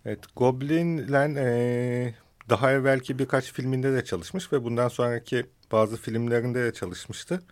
Evet, 0.04 0.21
Goblin'le 0.37 1.37
e, 1.37 2.14
daha 2.50 2.73
evvelki 2.73 3.19
birkaç 3.19 3.52
filminde 3.52 3.92
de 3.92 4.04
çalışmış 4.04 4.52
ve 4.52 4.64
bundan 4.64 4.88
sonraki 4.88 5.47
bazı 5.73 5.97
filmlerinde 5.97 6.64
de 6.64 6.73
çalışmıştı. 6.73 7.42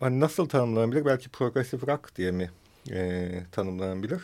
Hani 0.00 0.20
nasıl 0.20 0.48
tanımlanabilir? 0.48 1.04
Belki 1.04 1.28
progressive 1.28 1.92
rock 1.92 2.16
diye 2.16 2.30
mi 2.30 2.50
e, 2.90 3.30
tanımlanabilir? 3.52 4.20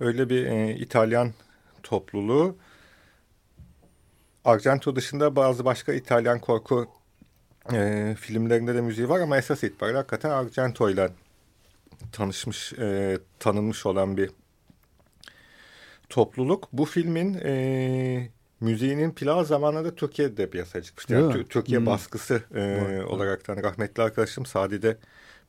Öyle 0.00 0.30
bir 0.30 0.46
e, 0.46 0.74
İtalyan 0.74 1.32
topluluğu. 1.82 2.56
Argento 4.44 4.96
dışında 4.96 5.36
bazı 5.36 5.64
başka 5.64 5.92
İtalyan 5.92 6.38
korku 6.38 6.88
e, 7.72 8.14
filmlerinde 8.20 8.74
de 8.74 8.80
müziği 8.80 9.08
var 9.08 9.20
ama 9.20 9.38
esas 9.38 9.64
itibariyle 9.64 9.96
hakikaten 9.98 10.30
Argento 10.30 10.90
ile 10.90 11.10
tanışmış, 12.12 12.72
e, 12.72 13.18
tanınmış 13.38 13.86
olan 13.86 14.16
bir 14.16 14.30
topluluk. 16.08 16.68
Bu 16.72 16.84
filmin 16.84 17.34
e, 17.34 18.30
müziğinin 18.60 19.10
plağı 19.10 19.44
zamanında 19.44 19.94
Türkiye'de 19.94 20.50
piyasaya 20.50 20.82
çıkmıştı. 20.82 21.14
Yani 21.14 21.44
Türkiye 21.48 21.78
hmm. 21.78 21.86
baskısı 21.86 22.42
e, 22.54 23.02
olaraktan 23.06 23.56
rahmetli 23.56 24.02
arkadaşım 24.02 24.46
Sadi'de 24.46 24.96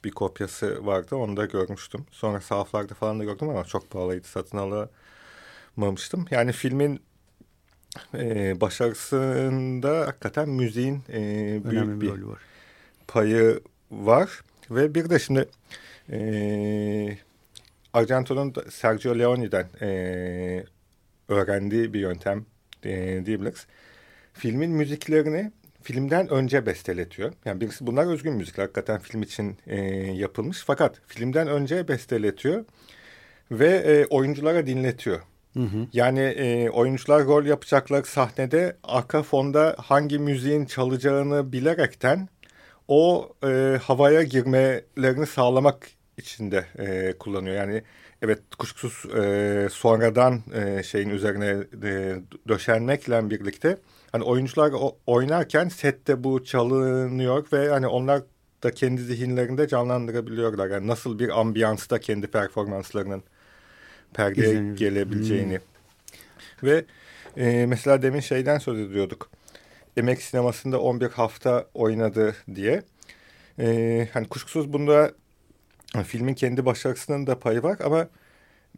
bir 0.04 0.12
kopyası 0.12 0.86
vardı. 0.86 1.16
Onu 1.16 1.38
da 1.38 1.46
görmüştüm. 1.46 2.06
Sonra 2.12 2.42
sahaflarda 2.42 2.94
falan 2.94 3.20
da 3.20 3.24
gördüm 3.24 3.50
ama 3.50 3.64
çok 3.64 3.90
pahalıydı. 3.90 4.28
Satın 4.28 4.88
alamamıştım. 5.78 6.26
Yani 6.32 6.52
filmin 6.52 7.02
e, 8.14 8.62
başarısında 8.62 10.00
hakikaten 10.08 10.50
müziğin 10.50 11.04
e, 11.10 11.22
büyük 11.70 12.02
bir, 12.02 12.02
bir 12.02 12.22
var. 12.22 12.40
payı 13.08 13.60
var. 13.92 14.42
Ve 14.72 14.96
bir 14.96 15.10
de 15.10 15.20
şimdi 15.20 15.50
e, 16.12 17.18
Argento'nun 17.94 18.54
Sergio 18.70 19.20
Leone'den 19.20 19.68
e, 19.82 20.66
öğrendiği 21.28 21.94
bir 21.94 22.00
yöntem 22.00 22.46
e, 22.86 23.26
diyebiliriz. 23.26 23.68
Filmin 24.34 24.72
müziklerini 24.72 25.52
filmden 25.84 26.30
önce 26.30 26.66
besteletiyor. 26.66 27.34
Yani 27.46 27.62
birisi 27.62 27.88
bunlar 27.88 28.06
özgün 28.08 28.34
müzikler 28.34 28.64
hakikaten 28.64 29.00
film 29.00 29.24
için 29.24 29.58
e, 29.68 29.82
yapılmış. 30.12 30.64
Fakat 30.68 31.02
filmden 31.08 31.48
önce 31.48 31.88
besteletiyor 31.88 32.66
ve 33.52 33.68
e, 33.68 34.06
oyunculara 34.06 34.68
dinletiyor. 34.68 35.20
Hı 35.54 35.60
hı. 35.60 35.88
Yani 35.94 36.20
e, 36.20 36.70
oyuncular 36.70 37.26
rol 37.26 37.46
yapacaklar 37.46 38.04
sahnede 38.04 38.78
arka 38.84 39.24
fonda 39.24 39.76
hangi 39.80 40.20
müziğin 40.20 40.66
çalacağını 40.66 41.52
bilerekten 41.52 42.30
o 42.88 43.30
e, 43.44 43.80
havaya 43.84 44.24
girmelerini 44.24 45.26
sağlamak 45.26 45.90
için 46.18 46.52
de 46.52 46.66
e, 46.80 47.14
kullanıyor. 47.18 47.56
Yani 47.56 47.84
evet 48.22 48.40
kuşkusuz 48.58 49.16
e, 49.16 49.68
sonradan 49.72 50.42
e, 50.54 50.84
şeyin 50.84 51.10
üzerine 51.10 51.64
e, 51.84 52.16
döşenmekle 52.48 53.30
birlikte 53.30 53.78
hani 54.12 54.24
oyuncular 54.24 54.72
o, 54.72 54.98
oynarken 55.08 55.68
sette 55.68 56.24
bu 56.24 56.44
çalınıyor 56.44 57.48
ve 57.54 57.70
hani 57.70 57.88
onlar 57.88 58.22
da 58.64 58.72
kendi 58.72 59.02
zihinlerinde 59.02 59.68
canlandırabiliyorlar. 59.68 60.70
Yani 60.70 60.88
nasıl 60.88 61.20
bir 61.20 61.40
ambiyansta 61.40 62.00
kendi 62.00 62.28
performanslarının 62.28 63.24
perdeye 64.14 64.48
İzlenir. 64.48 64.78
gelebileceğini. 64.78 65.60
Hmm. 66.60 66.70
Ve 66.70 66.86
e, 67.38 67.66
mesela 67.66 68.02
demin 68.02 68.20
şeyden 68.20 68.58
söz 68.58 68.80
ediyorduk. 68.80 69.30
Emek 69.98 70.22
sinemasında 70.22 70.82
11 70.82 71.10
hafta 71.10 71.68
oynadı 71.74 72.36
diye. 72.56 72.84
E, 73.60 74.08
hani 74.14 74.28
kuşkusuz 74.28 74.74
bunda 74.74 75.12
filmin 76.04 76.34
kendi 76.34 76.66
başarısının 76.66 77.28
da 77.28 77.40
payı 77.40 77.64
var 77.64 77.78
ama 77.84 78.08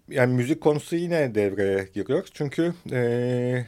yani 0.10 0.34
müzik 0.34 0.62
konusu 0.62 0.96
yine 0.96 1.36
devreye 1.36 1.88
giriyor. 1.94 2.28
Çünkü 2.34 2.74
e, 2.92 3.66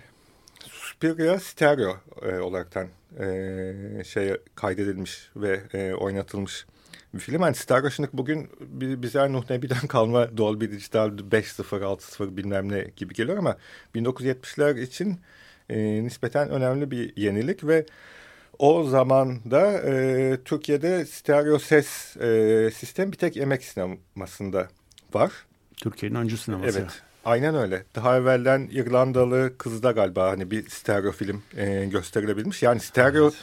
Suspiria 0.64 1.40
stereo 1.40 1.98
e, 2.22 2.40
olaraktan 2.40 2.88
e, 3.20 4.04
şey 4.04 4.38
kaydedilmiş 4.56 5.30
ve 5.36 5.62
e, 5.74 5.94
oynatılmış 5.94 6.66
bir 7.14 7.20
film. 7.20 7.42
Yani 7.42 7.56
stereo 7.56 7.90
şimdi 7.90 8.10
bugün 8.14 8.50
bize 8.72 9.34
Nuh 9.34 9.50
Nebi'den 9.50 9.78
kalma 9.88 10.38
Dolby 10.38 10.66
Digital 10.66 11.10
5.0, 11.10 11.64
6.0 11.64 12.38
bilmem 12.38 12.72
ne 12.72 12.86
gibi 12.96 13.14
geliyor 13.14 13.38
ama 13.38 13.58
1970'ler 13.96 14.82
için 14.82 15.20
e, 15.70 16.04
nispeten 16.04 16.50
önemli 16.50 16.92
bir 16.92 17.18
yenilik 17.18 17.68
ve 17.68 17.86
o 18.60 18.84
zaman 18.84 19.40
da 19.52 19.72
e, 19.72 20.38
Türkiye'de 20.46 21.06
stereo 21.06 21.60
ses 21.60 22.18
e, 22.18 22.70
sistemi 22.76 23.12
bir 23.12 23.18
tek 23.18 23.38
emek 23.38 23.64
sinemasında 23.64 24.68
var. 25.14 25.32
Türkiye'nin 25.78 26.16
öncü 26.16 26.38
sineması. 26.38 26.80
Evet. 26.80 27.02
Aynen 27.26 27.56
öyle. 27.56 27.84
Daha 27.96 28.18
evvelden 28.18 28.68
İrlandalı 28.72 29.58
kızda 29.58 29.92
galiba 29.92 30.32
hani 30.32 30.52
bir 30.52 30.70
stereo 30.70 31.12
film 31.12 31.44
e, 31.58 31.86
gösterilebilmiş. 31.86 32.64
Yani 32.64 32.80
stereo 32.80 33.24
evet. 33.24 33.34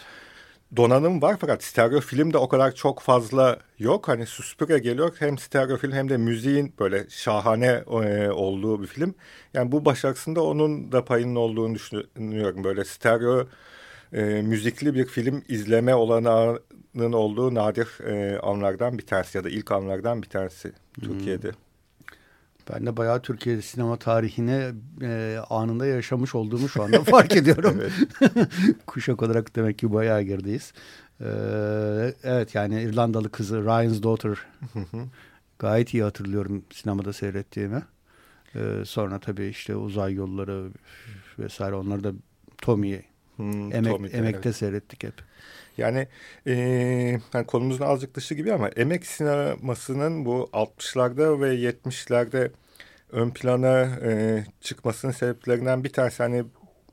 donanım 0.77 1.23
var 1.23 1.37
fakat 1.41 1.65
stereo 1.65 2.01
film 2.01 2.33
de 2.33 2.39
o 2.39 2.49
kadar 2.49 2.75
çok 2.75 3.01
fazla 3.01 3.59
yok. 3.79 4.09
Hani 4.09 4.27
Suspiria 4.27 4.79
geliyor 4.79 5.17
hem 5.19 5.39
stereo 5.39 5.77
film 5.77 5.93
hem 5.93 6.09
de 6.09 6.17
müziğin 6.17 6.75
böyle 6.79 7.07
şahane 7.09 7.85
e, 7.87 8.31
olduğu 8.31 8.83
bir 8.83 8.87
film. 8.87 9.15
Yani 9.55 9.73
bu 9.73 9.85
başarısında 9.85 10.43
onun 10.43 10.93
da 10.93 11.05
payının 11.05 11.37
olduğunu 11.37 11.75
düşünüyorum. 11.75 12.65
Böyle 12.65 12.85
stereo 12.85 13.47
e, 14.13 14.43
müzikli 14.43 14.95
bir 14.95 15.07
film 15.07 15.43
izleme 15.49 15.95
olanağının 15.95 17.13
olduğu 17.13 17.55
nadir 17.55 17.89
e, 18.07 18.39
anlardan 18.39 18.99
bir 18.99 19.07
tanesi 19.07 19.39
ya 19.39 19.45
da 19.45 19.51
ilk 19.51 19.73
anlardan 19.73 20.23
bir 20.23 20.29
tanesi 20.29 20.73
Türkiye'de. 21.01 21.49
Hmm. 21.49 21.57
Ben 22.75 22.87
de 22.87 22.97
bayağı 22.97 23.23
Türkiye 23.23 23.63
sinema 23.63 23.97
tarihine 23.97 24.73
e, 25.03 25.39
anında 25.51 25.87
yaşamış 25.87 26.35
olduğumu 26.35 26.69
şu 26.69 26.83
anda 26.83 27.05
fark 27.05 27.37
ediyorum. 27.37 27.83
Kuşak 28.87 29.23
olarak 29.23 29.57
demek 29.57 29.79
ki 29.79 29.93
bayağı 29.93 30.23
gerideyiz. 30.23 30.73
Ee, 31.21 32.15
evet 32.25 32.55
yani 32.55 32.83
İrlandalı 32.83 33.31
kızı 33.31 33.65
Ryan's 33.65 34.03
Daughter 34.03 34.39
gayet 35.59 35.95
iyi 35.95 36.03
hatırlıyorum 36.03 36.65
sinemada 36.73 37.13
seyrettiğimi. 37.13 37.83
Ee, 38.55 38.83
sonra 38.85 39.19
tabii 39.19 39.47
işte 39.47 39.77
uzay 39.77 40.15
yolları 40.15 40.71
vesaire 41.39 41.75
onları 41.75 42.05
da 42.05 42.13
Tommy'yi 42.59 43.05
hmm, 43.37 43.75
emek, 43.75 43.93
Tommy'de, 43.93 44.17
emekte 44.19 44.49
evet. 44.49 44.57
seyrettik 44.57 45.05
hep. 45.05 45.15
Yani, 45.79 46.09
e, 46.47 46.53
yani 47.35 47.47
konumuzun 47.47 47.85
azıcık 47.85 48.15
dışı 48.15 48.35
gibi 48.35 48.53
ama 48.53 48.69
emek 48.69 49.07
sinemasının 49.07 50.25
bu 50.25 50.51
60'larda 50.53 51.41
ve 51.41 51.55
70'lerde 51.55 52.51
ön 53.13 53.31
plana 53.31 53.81
e, 53.83 54.45
çıkmasının 54.61 55.13
sebeplerinden 55.13 55.85
bir 55.85 55.93
tanesi 55.93 56.23
hani 56.23 56.45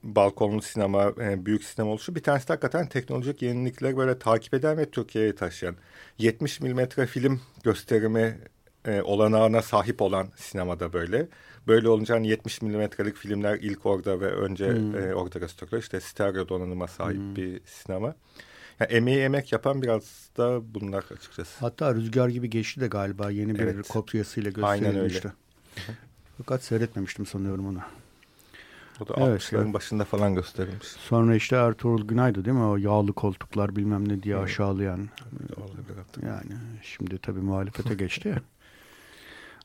balkonlu 0.04 0.62
sinema, 0.62 1.14
e, 1.22 1.46
büyük 1.46 1.64
sinema 1.64 1.92
oluşu. 1.92 2.16
Bir 2.16 2.24
tanesi 2.24 2.48
de 2.48 2.54
hakikaten 2.54 2.90
teknolojik 2.90 3.42
yenilikleri 3.42 3.98
böyle 3.98 4.20
takip 4.20 4.54
eden 4.54 4.78
ve 4.78 4.90
Türkiye'ye 4.90 5.36
taşıyan. 5.36 5.76
70 6.18 6.62
milimetre 6.62 7.06
film 7.06 7.42
gösterimi 7.64 8.40
e, 8.86 9.02
olanağına 9.02 9.62
sahip 9.62 10.02
olan 10.02 10.28
sinemada 10.36 10.94
böyle. 10.94 11.28
Böyle 11.68 11.90
olunca 11.90 12.16
hani 12.16 12.28
70 12.28 12.62
milimetrelik 12.62 13.16
filmler 13.16 13.56
ilk 13.56 13.86
orada 13.86 14.22
ve 14.22 14.28
önce 14.28 14.68
hmm. 14.74 14.98
e, 14.98 15.14
orada 15.14 15.40
gösteriliyor. 15.40 15.82
İşte 15.82 16.00
stereo 16.00 16.50
donanıma 16.50 16.88
sahip 16.88 17.18
hmm. 17.18 17.36
bir 17.36 17.62
sinema. 17.66 18.16
Yani 18.80 18.92
emeği 18.92 19.20
emek 19.20 19.52
yapan 19.52 19.82
biraz 19.82 20.30
da 20.38 20.74
bunlar 20.74 21.06
açıkçası. 21.18 21.60
Hatta 21.60 21.96
Rüzgar 21.96 22.30
gibi 22.30 22.50
geçti 22.50 22.82
de 22.82 22.88
galiba 22.88 23.32
yeni 23.32 23.56
bir 23.56 23.60
evet. 23.60 23.88
kopyasıyla 23.88 24.52
gösterilmişti. 24.52 25.34
Fakat 26.38 26.64
seyretmemiştim 26.64 27.26
sanıyorum 27.26 27.68
onu. 27.68 27.80
O 29.02 29.08
da 29.08 29.14
evet, 29.18 29.42
60'ların 29.42 29.64
evet. 29.64 29.74
başında 29.74 30.06
falan 30.06 30.36
gösterilmiş. 30.36 30.88
Sonra 30.88 31.36
işte 31.36 31.56
Ertuğrul 31.56 32.08
Günay'dı 32.08 32.46
değil 32.46 32.58
mi? 32.58 32.64
O 32.64 32.78
yağlı 32.78 33.14
koltuklar 33.14 33.76
bilmem 33.76 34.10
ne 34.10 34.24
diye 34.24 34.36
evet. 34.36 34.44
aşağılayan. 34.44 35.10
Evet, 35.40 36.24
yani 36.24 36.60
şimdi 36.82 37.18
tabii 37.18 37.40
muhalefete 37.40 37.94
geçti 37.94 38.28
ya. 38.28 38.42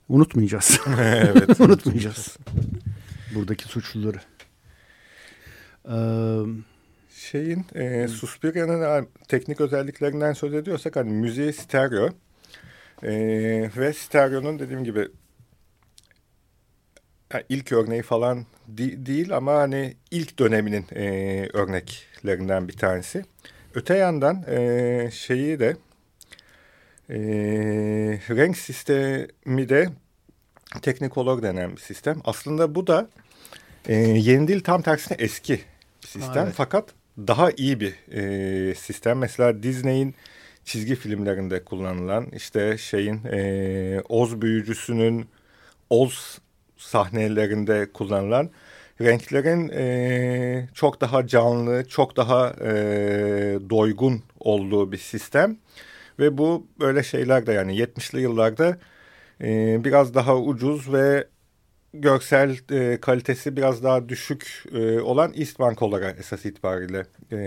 Unutmayacağız. 0.09 0.81
evet. 0.99 1.61
Unutmayacağız. 1.61 2.37
Buradaki 3.35 3.65
suçluları. 3.65 4.21
Ee, 5.89 5.99
Şeyin 7.11 7.67
e, 7.75 8.09
Suspiria'nın 8.09 9.09
teknik 9.29 9.61
özelliklerinden 9.61 10.33
söz 10.33 10.55
ediyorsak 10.55 10.97
hani 10.97 11.11
müziği 11.13 11.53
stereo 11.53 12.09
e, 13.03 13.11
ve 13.77 13.93
stereonun 13.93 14.59
dediğim 14.59 14.85
gibi 14.85 15.09
yani 17.33 17.45
ilk 17.49 17.73
örneği 17.73 18.03
falan 18.03 18.47
di 18.77 19.07
değil 19.07 19.37
ama 19.37 19.55
hani 19.55 19.97
ilk 20.11 20.39
döneminin 20.39 20.87
e, 20.95 21.49
örneklerinden 21.53 22.69
bir 22.69 22.77
tanesi. 22.77 23.25
Öte 23.75 23.97
yandan 23.97 24.45
e, 24.49 25.11
şeyi 25.13 25.59
de 25.59 25.77
e, 27.11 27.19
renk 28.31 28.57
sistemi 28.57 29.69
de 29.69 29.89
teknikolog 30.83 31.43
denen 31.43 31.73
bir 31.73 31.81
sistem. 31.81 32.21
Aslında 32.25 32.75
bu 32.75 32.87
da 32.87 33.09
e, 33.89 33.95
yeni 33.97 34.49
değil 34.49 34.61
tam 34.61 34.83
tersine 34.83 35.17
eski 35.21 35.61
bir 36.03 36.09
sistem. 36.09 36.45
evet. 36.45 36.55
Fakat 36.57 36.89
daha 37.19 37.51
iyi 37.51 37.81
bir 37.81 37.95
e, 38.13 38.75
sistem. 38.75 39.19
Mesela 39.19 39.63
Disney'in 39.63 40.15
çizgi 40.65 40.95
filmlerinde 40.95 41.65
kullanılan 41.65 42.27
işte 42.37 42.79
şeyin 42.79 43.25
e, 43.25 44.01
Oz 44.09 44.41
büyücüsünün 44.41 45.27
Oz 45.91 46.39
sahnelerinde 46.77 47.93
kullanılan 47.93 48.51
renklerin 49.01 49.69
e, 49.69 50.69
çok 50.75 51.01
daha 51.01 51.27
canlı, 51.27 51.89
çok 51.89 52.17
daha 52.17 52.51
e, 52.51 52.71
doygun 53.71 54.23
olduğu 54.41 54.93
bir 54.93 54.99
sistem. 54.99 55.57
Ve 56.19 56.39
bu 56.39 56.67
böyle 56.81 57.03
şeyler 57.03 57.47
de 57.47 57.53
yani 57.53 57.77
70'li 57.77 58.21
yıllarda 58.21 58.79
e, 59.41 59.85
biraz 59.85 60.15
daha 60.15 60.37
ucuz 60.37 60.93
ve 60.93 61.27
görsel 61.95 62.59
e, 62.71 63.01
kalitesi 63.01 63.57
biraz 63.57 63.83
daha 63.83 64.09
düşük 64.09 64.65
e, 64.73 65.01
olan 65.01 65.33
Eastman 65.37 65.75
Color'a 65.75 66.11
esas 66.11 66.45
itibariyle 66.45 67.07
e, 67.33 67.39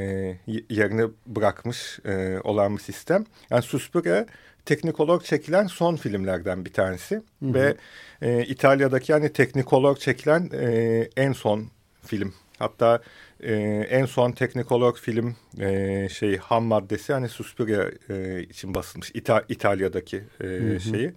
yerini 0.69 1.07
bırakmış 1.27 1.99
e, 2.05 2.39
olan 2.43 2.77
bir 2.77 2.81
sistem. 2.81 3.25
Yani 3.49 3.61
Suspiria 3.61 4.25
teknikolog 4.65 5.23
çekilen 5.23 5.67
son 5.67 5.95
filmlerden 5.95 6.65
bir 6.65 6.73
tanesi. 6.73 7.15
Hı 7.15 7.45
hı. 7.45 7.53
Ve 7.53 7.75
e, 8.21 8.45
İtalya'daki 8.45 9.11
yani 9.11 9.33
teknikolog 9.33 9.99
çekilen 9.99 10.49
e, 10.53 11.09
en 11.17 11.33
son 11.33 11.67
film. 12.05 12.33
Hatta 12.59 13.01
e, 13.43 13.53
en 13.89 14.05
son 14.05 14.31
teknikolog 14.31 14.97
film 14.97 15.35
e, 15.59 16.09
şey 16.09 16.37
ham 16.37 16.63
maddesi 16.63 17.13
hani 17.13 17.29
Suspiria 17.29 17.85
e, 18.09 18.43
için 18.43 18.73
basılmış 18.73 19.11
İta 19.13 19.43
İtalya'daki 19.49 20.23
e, 20.41 20.43
hı 20.43 20.75
hı. 20.75 20.79
şeyi. 20.79 21.13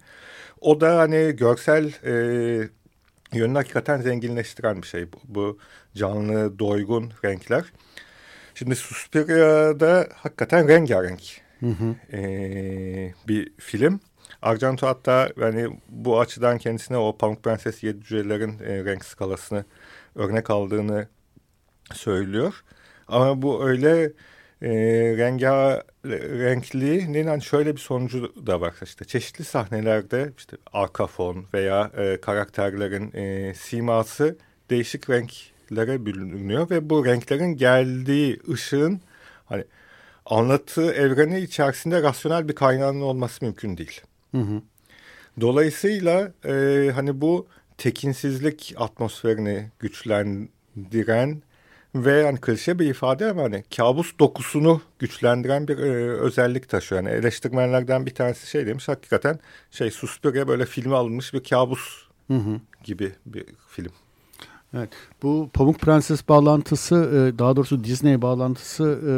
O 0.61 0.81
da 0.81 0.97
hani 0.97 1.35
görsel 1.35 1.91
e, 2.03 2.13
yönünü 3.33 3.57
hakikaten 3.57 4.01
zenginleştiren 4.01 4.81
bir 4.81 4.87
şey 4.87 5.11
bu, 5.13 5.17
bu 5.25 5.57
canlı 5.95 6.59
doygun 6.59 7.11
renkler. 7.25 7.63
Şimdi 8.55 8.75
Suspiria'da 8.75 10.07
hakikaten 10.15 10.67
rengarenk 10.67 11.21
hı 11.59 11.67
hı. 11.67 12.17
E, 12.17 13.13
bir 13.27 13.53
film. 13.57 13.99
Argento 14.41 14.87
hatta 14.87 15.29
yani 15.37 15.79
bu 15.89 16.19
açıdan 16.19 16.57
kendisine 16.57 16.97
o 16.97 17.17
Pamuk 17.17 17.43
Prenses 17.43 17.83
Yedi 17.83 18.01
Cücelerin 18.01 18.59
e, 18.59 18.85
renk 18.85 19.05
skalasını 19.05 19.65
örnek 20.15 20.49
aldığını 20.49 21.07
söylüyor. 21.93 22.63
Ama 23.07 23.41
bu 23.41 23.67
öyle 23.67 24.11
e, 24.61 24.69
renga 25.17 25.83
renkliliğinin 26.39 27.27
hani 27.27 27.41
şöyle 27.41 27.75
bir 27.75 27.81
sonucu 27.81 28.33
da 28.47 28.61
var. 28.61 28.73
İşte 28.83 29.05
çeşitli 29.05 29.45
sahnelerde 29.45 30.33
işte 30.37 30.57
arka 30.73 31.07
fon 31.07 31.45
veya 31.53 31.91
e, 31.97 32.21
karakterlerin 32.21 33.11
e, 33.13 33.53
siması 33.53 34.37
değişik 34.69 35.09
renklere 35.09 36.05
bölünüyor 36.05 36.69
ve 36.69 36.89
bu 36.89 37.05
renklerin 37.05 37.57
geldiği 37.57 38.39
ışığın 38.51 39.01
hani 39.45 39.63
anlatı 40.25 40.93
evreni 40.93 41.39
içerisinde 41.39 42.03
rasyonel 42.03 42.47
bir 42.47 42.55
kaynağının 42.55 43.01
olması 43.01 43.45
mümkün 43.45 43.77
değil. 43.77 44.01
Hı 44.31 44.41
hı. 44.41 44.61
Dolayısıyla 45.41 46.31
e, 46.45 46.91
hani 46.95 47.21
bu 47.21 47.47
tekinsizlik 47.77 48.73
atmosferini 48.77 49.71
güçlendiren 49.79 51.41
ve 51.95 52.25
hani 52.25 52.41
klişe 52.41 52.79
bir 52.79 52.85
ifade 52.85 53.31
ama 53.31 53.43
hani 53.43 53.63
kabus 53.77 54.19
dokusunu 54.19 54.81
güçlendiren 54.99 55.67
bir 55.67 55.77
e, 55.77 56.09
özellik 56.09 56.69
taşıyor. 56.69 57.03
Yani 57.03 57.15
eleştirmenlerden 57.15 58.05
bir 58.05 58.15
tanesi 58.15 58.49
şey 58.49 58.67
demiş 58.67 58.87
hakikaten 58.87 59.39
şey 59.71 59.91
Suspiria 59.91 60.47
böyle 60.47 60.65
filme 60.65 60.95
alınmış 60.95 61.33
bir 61.33 61.43
kabus 61.43 62.05
hı 62.27 62.37
hı. 62.37 62.59
gibi 62.83 63.11
bir 63.25 63.45
film. 63.67 63.91
Evet. 64.73 64.89
Bu 65.23 65.49
Pamuk 65.53 65.79
Prenses 65.79 66.29
bağlantısı 66.29 66.95
e, 66.95 67.39
daha 67.39 67.55
doğrusu 67.55 67.83
Disney 67.83 68.21
bağlantısı 68.21 68.83
e, 68.83 69.11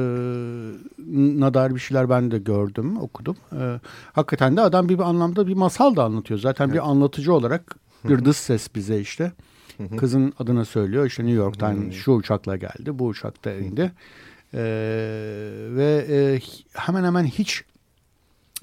dair 1.53 1.75
bir 1.75 1.79
şeyler 1.79 2.09
ben 2.09 2.31
de 2.31 2.37
gördüm, 2.37 2.97
okudum. 2.97 3.37
E, 3.59 3.79
hakikaten 4.13 4.57
de 4.57 4.61
adam 4.61 4.89
bir, 4.89 4.97
bir 4.97 5.03
anlamda 5.03 5.47
bir 5.47 5.53
masal 5.53 5.95
da 5.95 6.03
anlatıyor. 6.03 6.39
Zaten 6.39 6.65
evet. 6.65 6.73
bir 6.73 6.89
anlatıcı 6.89 7.33
olarak 7.33 7.75
bir 8.03 8.25
dış 8.25 8.37
ses 8.37 8.75
bize 8.75 8.99
işte. 8.99 9.31
Kızın 9.97 10.33
adını 10.39 10.65
söylüyor. 10.65 11.05
İşte 11.05 11.23
New 11.23 11.37
York'tan 11.37 11.89
şu 11.89 12.11
uçakla 12.11 12.55
geldi, 12.55 12.99
bu 12.99 13.05
uçakta 13.07 13.51
indi. 13.51 13.91
Ee, 14.53 14.59
ve 15.69 16.05
e, 16.09 16.39
hemen 16.73 17.03
hemen 17.03 17.25
hiç 17.25 17.63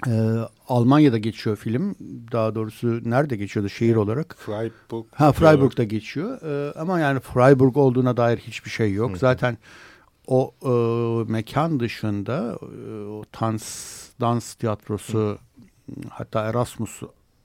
e, 0.07 0.33
Almanya'da 0.67 1.17
geçiyor 1.17 1.55
film. 1.55 1.95
Daha 2.31 2.55
doğrusu 2.55 3.01
nerede 3.03 3.35
geçiyordu 3.35 3.69
şehir 3.69 3.95
olarak? 3.95 4.35
Freiburg. 4.39 5.05
Ha 5.11 5.31
Freiburg'da 5.31 5.83
geçiyor. 5.83 6.41
E, 6.41 6.73
ama 6.79 6.99
yani 6.99 7.19
Freiburg 7.19 7.77
olduğuna 7.77 8.17
dair 8.17 8.37
hiçbir 8.37 8.69
şey 8.69 8.93
yok. 8.93 9.17
Zaten 9.17 9.57
o 10.27 10.53
e, 10.63 11.31
mekan 11.31 11.79
dışında 11.79 12.57
e, 12.61 12.91
o 13.07 13.23
dans, 13.41 13.63
dans 14.21 14.53
tiyatrosu 14.53 15.19
Hı. 15.19 15.37
hatta 16.09 16.41
Erasmus 16.41 17.01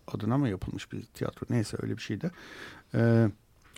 adına 0.09 0.39
mı 0.39 0.49
yapılmış 0.49 0.93
bir 0.93 1.03
tiyatro 1.03 1.47
neyse 1.51 1.77
öyle 1.83 1.97
bir 1.97 2.03
şeydi. 2.03 2.31
E, 2.95 3.29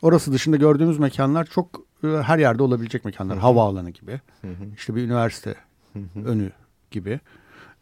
orası 0.02 0.32
dışında 0.32 0.56
gördüğümüz 0.56 0.98
mekanlar 0.98 1.44
çok 1.44 1.82
e, 2.04 2.06
her 2.06 2.38
yerde 2.38 2.62
olabilecek 2.62 3.04
mekanlar. 3.04 3.36
Hı 3.36 3.40
hı. 3.40 3.44
Havaalanı 3.44 3.90
gibi. 3.90 4.20
Hı 4.40 4.48
hı. 4.48 4.64
İşte 4.76 4.96
bir 4.96 5.02
üniversite 5.02 5.54
hı 5.92 5.98
hı. 5.98 6.24
önü 6.24 6.50
gibi. 6.90 7.20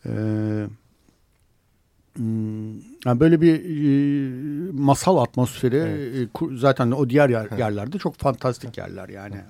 E, 0.06 0.10
yani 3.04 3.20
böyle 3.20 3.40
bir 3.40 3.54
e, 3.64 4.72
masal 4.72 5.16
atmosferi 5.16 5.76
evet. 5.76 6.28
e, 6.52 6.56
zaten 6.56 6.90
o 6.90 7.10
diğer 7.10 7.28
yer, 7.28 7.58
yerlerde 7.58 7.98
çok 7.98 8.14
fantastik 8.16 8.78
yerler 8.78 9.08
yani 9.08 9.36
e, 9.36 9.44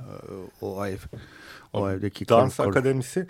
o 0.61 0.87
ev 0.87 0.99
o, 1.73 1.91
evdeki 1.91 2.29
dans 2.29 2.57
kor- 2.57 2.69
akademisi 2.69 3.27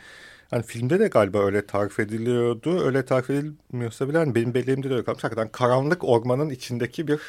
Hani 0.50 0.62
filmde 0.62 1.00
de 1.00 1.08
galiba 1.08 1.44
öyle 1.44 1.66
tarif 1.66 2.00
ediliyordu. 2.00 2.80
Öyle 2.80 3.04
tarif 3.04 3.30
edilmiyorsa 3.30 4.08
bile 4.08 4.18
hani 4.18 4.34
benim 4.34 4.54
belleğimde 4.54 4.90
de 4.90 4.94
öyle 4.94 5.04
kalmış. 5.04 5.24
Hakikaten 5.24 5.52
karanlık 5.52 6.04
ormanın 6.04 6.50
içindeki 6.50 7.08
bir 7.08 7.20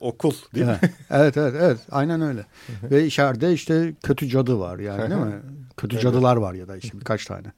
okul 0.00 0.34
değil 0.54 0.66
mi? 0.66 0.78
evet 1.10 1.36
evet 1.36 1.54
evet 1.60 1.78
aynen 1.90 2.20
öyle. 2.20 2.46
Ve 2.82 3.04
içeride 3.04 3.52
işte 3.52 3.94
kötü 4.02 4.28
cadı 4.28 4.58
var 4.58 4.78
yani 4.78 5.10
değil 5.10 5.20
mi? 5.20 5.40
Kötü 5.76 5.96
evet. 5.96 6.02
cadılar 6.02 6.36
var 6.36 6.54
ya 6.54 6.68
da 6.68 6.76
işte 6.76 7.00
birkaç 7.00 7.26
tane. 7.26 7.52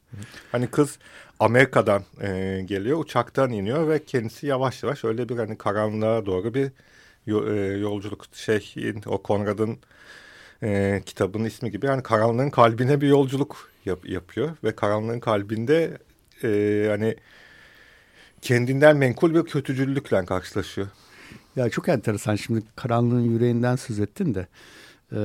Hani 0.52 0.66
kız 0.66 0.98
Amerika'dan 1.40 2.02
e, 2.20 2.62
geliyor 2.66 2.98
uçaktan 2.98 3.50
iniyor 3.50 3.88
ve 3.88 4.04
kendisi 4.04 4.46
yavaş 4.46 4.82
yavaş 4.82 5.04
öyle 5.04 5.28
bir 5.28 5.36
hani 5.36 5.58
karanlığa 5.58 6.26
doğru 6.26 6.54
bir 6.54 6.70
e, 7.26 7.78
yolculuk 7.78 8.24
şey 8.32 8.94
o 9.06 9.22
Konrad'ın 9.22 9.78
e, 10.64 11.02
kitabının 11.06 11.44
ismi 11.44 11.70
gibi 11.70 11.86
yani 11.86 12.02
karanlığın 12.02 12.50
kalbine 12.50 13.00
bir 13.00 13.08
yolculuk 13.08 13.70
yap, 13.84 14.08
yapıyor 14.08 14.50
ve 14.64 14.76
karanlığın 14.76 15.20
kalbinde 15.20 15.98
e, 16.44 16.86
hani 16.90 17.16
kendinden 18.40 18.96
menkul 18.96 19.34
bir 19.34 19.42
kötücüllükle 19.42 20.24
karşılaşıyor. 20.24 20.88
Ya 21.56 21.70
çok 21.70 21.88
enteresan 21.88 22.36
şimdi 22.36 22.62
karanlığın 22.76 23.20
yüreğinden 23.20 23.76
söz 23.76 24.00
ettin 24.00 24.34
de 24.34 24.46
e, 25.12 25.18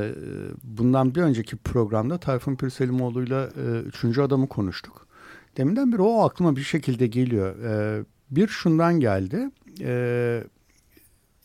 bundan 0.64 1.16
bir 1.16 1.22
önceki 1.22 1.58
programda 1.58 2.18
Tayfun 2.18 2.56
Pirselimoğlu'yla 2.56 3.46
e, 3.46 3.80
üçüncü 3.80 4.22
adamı 4.22 4.48
konuştuk. 4.48 5.08
Deminden 5.58 5.92
beri 5.92 6.02
o 6.02 6.24
aklıma 6.24 6.56
bir 6.56 6.62
şekilde 6.62 7.08
geliyor. 7.08 7.64
E, 7.64 8.04
bir 8.32 8.48
şundan 8.48 9.00
geldi. 9.00 9.50
E, 9.82 10.44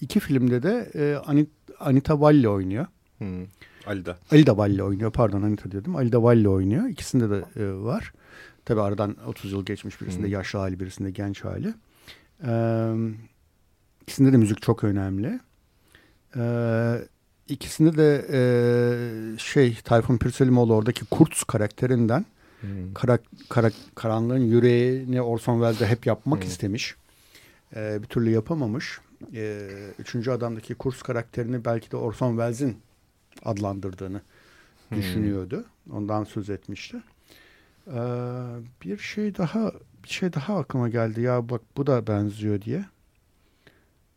iki 0.00 0.20
filmde 0.20 0.62
de 0.62 0.90
e, 0.94 1.16
Anit, 1.26 1.50
Anita 1.80 2.20
Valli 2.20 2.48
oynuyor. 2.48 2.86
Hmm. 3.18 3.46
Alida. 3.86 4.18
Alida 4.32 4.56
Valli 4.56 4.82
oynuyor. 4.82 5.10
Pardon 5.12 5.42
Anita 5.42 5.70
diyordum. 5.70 5.96
Alida 5.96 6.22
Valli 6.22 6.48
oynuyor. 6.48 6.88
İkisinde 6.88 7.30
de 7.30 7.44
e, 7.56 7.72
var. 7.72 8.12
Tabi 8.64 8.80
aradan 8.80 9.16
30 9.26 9.52
yıl 9.52 9.64
geçmiş 9.64 10.00
birisinde 10.00 10.26
hmm. 10.26 10.32
yaşlı 10.32 10.58
hali 10.58 10.80
birisinde 10.80 11.10
genç 11.10 11.44
hali. 11.44 11.74
Ee, 12.46 12.92
ikisinde 14.02 14.32
de 14.32 14.36
müzik 14.36 14.62
çok 14.62 14.84
önemli. 14.84 15.40
Ee, 16.36 16.98
ikisinde 17.48 17.96
de 17.96 18.26
e, 18.32 18.38
şey 19.38 19.78
Tayfun 19.84 20.18
Pirselimoğlu 20.18 20.74
oradaki 20.74 21.04
Kurtz 21.04 21.42
karakterinden 21.44 22.26
hmm. 22.60 22.94
kara, 22.94 23.18
kara, 23.48 23.70
karanlığın 23.94 24.38
yüreğini 24.38 25.22
Orson 25.22 25.54
Welles'de 25.54 25.86
hep 25.86 26.06
yapmak 26.06 26.40
hmm. 26.40 26.48
istemiş. 26.48 26.94
Ee, 27.76 27.98
bir 28.02 28.06
türlü 28.06 28.30
yapamamış. 28.30 29.00
Ee, 29.34 29.68
üçüncü 29.98 30.30
adamdaki 30.30 30.74
Kurtz 30.74 31.02
karakterini 31.02 31.64
belki 31.64 31.90
de 31.90 31.96
Orson 31.96 32.30
Welles'in 32.30 32.76
adlandırdığını 33.44 34.20
hmm. 34.88 34.98
düşünüyordu. 34.98 35.64
Ondan 35.92 36.24
söz 36.24 36.50
etmişti. 36.50 36.96
Ee, 37.86 37.92
bir 38.84 38.98
şey 38.98 39.36
daha 39.36 39.72
bir 40.04 40.08
şey 40.08 40.32
daha 40.32 40.58
aklıma 40.58 40.88
geldi 40.88 41.20
ya 41.20 41.48
bak 41.48 41.60
bu 41.76 41.86
da 41.86 42.06
benziyor 42.06 42.60
diye. 42.60 42.84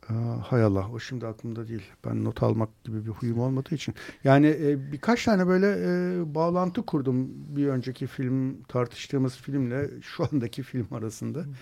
Ee, 0.10 0.14
hay 0.44 0.64
Allah 0.64 0.90
o 0.92 1.00
şimdi 1.00 1.28
aklımda 1.28 1.68
değil. 1.68 1.84
Ben 2.06 2.24
not 2.24 2.44
almak 2.44 2.84
gibi 2.84 3.06
bir 3.06 3.12
huyum 3.12 3.40
olmadığı 3.40 3.76
için. 3.76 3.96
Yani 4.24 4.48
e, 4.48 4.92
birkaç 4.92 5.26
tane 5.26 5.48
böyle 5.48 5.68
e, 5.68 6.36
bağlantı 6.36 6.86
kurdum 6.86 7.28
bir 7.56 7.68
önceki 7.68 8.08
film 8.08 8.64
tartıştığımız 8.64 9.36
filmle 9.36 9.90
şu 10.02 10.28
andaki 10.32 10.64
film 10.64 10.88
arasında. 10.92 11.44
Hmm. 11.44 11.54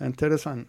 Enteresan 0.00 0.66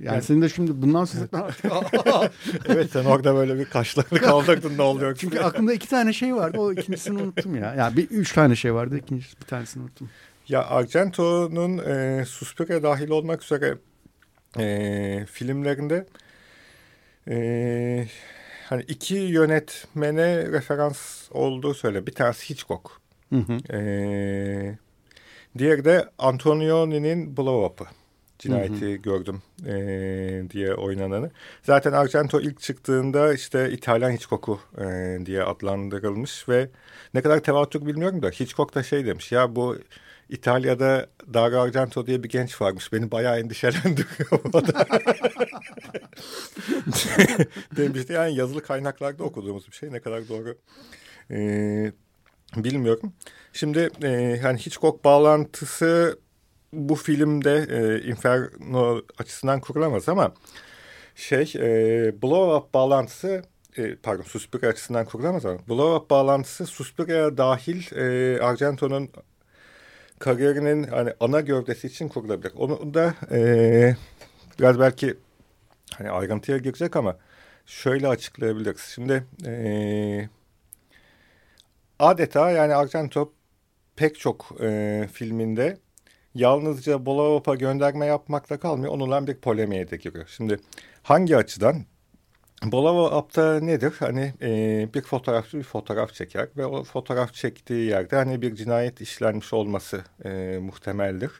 yani, 0.00 0.14
yani 0.14 0.22
senin 0.22 0.42
de 0.42 0.48
şimdi 0.48 0.82
bundan 0.82 1.06
etmen 1.24 1.44
Evet 2.68 2.90
sen 2.90 3.04
orada 3.04 3.34
böyle 3.34 3.58
bir 3.58 3.64
kaşlarını 3.64 4.18
kaldırdın 4.18 4.78
ne 4.78 4.82
oluyor? 4.82 5.16
Çünkü 5.20 5.38
aklımda 5.38 5.72
iki 5.72 5.88
tane 5.88 6.12
şey 6.12 6.34
vardı 6.34 6.58
o 6.58 6.72
ikincisini 6.72 7.22
unuttum 7.22 7.54
ya. 7.54 7.74
Yani 7.74 7.96
bir 7.96 8.10
üç 8.10 8.32
tane 8.32 8.56
şey 8.56 8.74
vardı 8.74 8.98
ikincisi 8.98 9.40
bir 9.40 9.46
tanesini 9.46 9.82
unuttum. 9.82 10.10
Ya 10.48 10.64
Argento'nun 10.64 11.78
e, 11.78 12.24
Suspiria 12.24 12.82
dahil 12.82 13.10
olmak 13.10 13.42
üzere 13.42 13.78
e, 14.58 15.26
filmlerinde 15.26 16.06
e, 17.28 18.06
hani 18.68 18.82
iki 18.82 19.14
yönetmene 19.14 20.52
referans 20.52 21.28
olduğu 21.30 21.74
söyle. 21.74 22.06
Bir 22.06 22.12
tanesi 22.12 22.50
Hitchcock. 22.50 22.90
Hı 23.30 23.36
hı. 23.36 23.76
E, 23.76 24.78
diğeri 25.58 25.84
de 25.84 26.10
Antonioni'nin 26.18 27.36
Blow 27.36 27.66
Up'ı 27.66 27.99
cinayeti 28.40 28.86
hı 28.86 28.92
hı. 28.92 28.96
gördüm 28.96 29.42
e, 29.66 29.72
diye 30.50 30.74
oynananı. 30.74 31.30
Zaten 31.62 31.92
Argento 31.92 32.40
ilk 32.40 32.60
çıktığında 32.60 33.34
işte 33.34 33.70
İtalyan 33.70 34.10
Hitchcock'u 34.10 34.60
e, 34.78 35.18
diye 35.26 35.42
adlandırılmış 35.42 36.48
ve 36.48 36.68
ne 37.14 37.22
kadar 37.22 37.40
tevatür 37.40 37.86
bilmiyorum 37.86 38.22
da 38.22 38.28
Hitchcock 38.28 38.74
da 38.74 38.82
şey 38.82 39.06
demiş 39.06 39.32
ya 39.32 39.56
bu 39.56 39.76
İtalya'da 40.28 41.06
Dario 41.34 41.60
Argento 41.60 42.06
diye 42.06 42.22
bir 42.22 42.28
genç 42.28 42.60
varmış. 42.60 42.92
Beni 42.92 43.10
bayağı 43.10 43.40
endişelendiriyor. 43.40 44.30
Demişti 47.76 48.12
yani 48.12 48.34
yazılı 48.34 48.62
kaynaklarda 48.62 49.24
okuduğumuz 49.24 49.66
bir 49.66 49.72
şey 49.72 49.92
ne 49.92 50.00
kadar 50.00 50.28
doğru 50.28 50.58
e, 51.30 51.92
bilmiyorum. 52.56 53.12
Şimdi 53.52 53.90
e, 54.02 54.08
yani 54.44 54.58
Hitchcock 54.58 55.04
bağlantısı 55.04 56.18
bu 56.72 56.94
filmde 56.94 57.66
e, 57.70 58.08
Inferno 58.08 59.02
açısından 59.18 59.60
kurulamaz 59.60 60.08
ama 60.08 60.34
şey 61.14 61.52
e, 61.56 62.22
Blow 62.22 62.56
Up 62.56 62.74
bağlantısı 62.74 63.42
e, 63.76 63.96
pardon 63.96 64.22
Suspiria 64.22 64.68
açısından 64.70 65.04
kurulamaz 65.06 65.46
ama 65.46 65.58
Blow 65.68 65.96
Up 65.96 66.10
bağlantısı 66.10 66.66
Suspiria'ya 66.66 67.36
dahil 67.38 67.96
e, 67.96 68.40
Argento'nun 68.40 69.10
kariyerinin 70.18 70.82
hani 70.82 71.12
ana 71.20 71.40
gövdesi 71.40 71.86
için 71.86 72.08
kurulabilir. 72.08 72.52
Onu 72.56 72.94
da 72.94 73.14
e, 73.30 73.96
biraz 74.58 74.80
belki 74.80 75.14
hani 75.94 76.10
ayrıntıya 76.10 76.58
girecek 76.58 76.96
ama 76.96 77.16
şöyle 77.66 78.08
açıklayabiliriz. 78.08 78.80
Şimdi 78.80 79.24
e, 79.46 80.28
adeta 81.98 82.50
yani 82.50 82.74
Argento 82.74 83.32
pek 83.96 84.18
çok 84.20 84.56
e, 84.60 85.08
filminde 85.12 85.78
yalnızca 86.34 87.06
Bolavop'a 87.06 87.54
gönderme 87.54 88.06
yapmakla 88.06 88.56
kalmıyor. 88.60 88.92
Onunla 88.92 89.26
bir 89.26 89.34
polemiğe 89.34 89.90
de 89.90 89.96
giriyor. 89.96 90.26
Şimdi 90.36 90.60
hangi 91.02 91.36
açıdan? 91.36 91.84
Bolavop'ta 92.64 93.60
nedir? 93.60 93.94
Hani 93.98 94.32
e, 94.42 94.88
bir 94.94 95.02
fotoğrafçı 95.02 95.58
bir 95.58 95.62
fotoğraf 95.62 96.14
çeker 96.14 96.48
ve 96.56 96.66
o 96.66 96.84
fotoğraf 96.84 97.34
çektiği 97.34 97.86
yerde 97.86 98.16
hani 98.16 98.42
bir 98.42 98.54
cinayet 98.54 99.00
işlenmiş 99.00 99.52
olması 99.52 100.04
e, 100.24 100.58
muhtemeldir. 100.62 101.30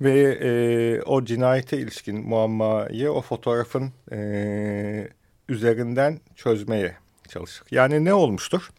Ve 0.00 0.38
e, 0.42 1.02
o 1.02 1.24
cinayete 1.24 1.78
ilişkin 1.78 2.28
muammayı 2.28 3.12
o 3.12 3.22
fotoğrafın 3.22 3.92
e, 4.12 5.08
üzerinden 5.48 6.20
çözmeye 6.36 6.96
çalışır. 7.28 7.66
Yani 7.70 8.04
ne 8.04 8.14
olmuştur? 8.14 8.70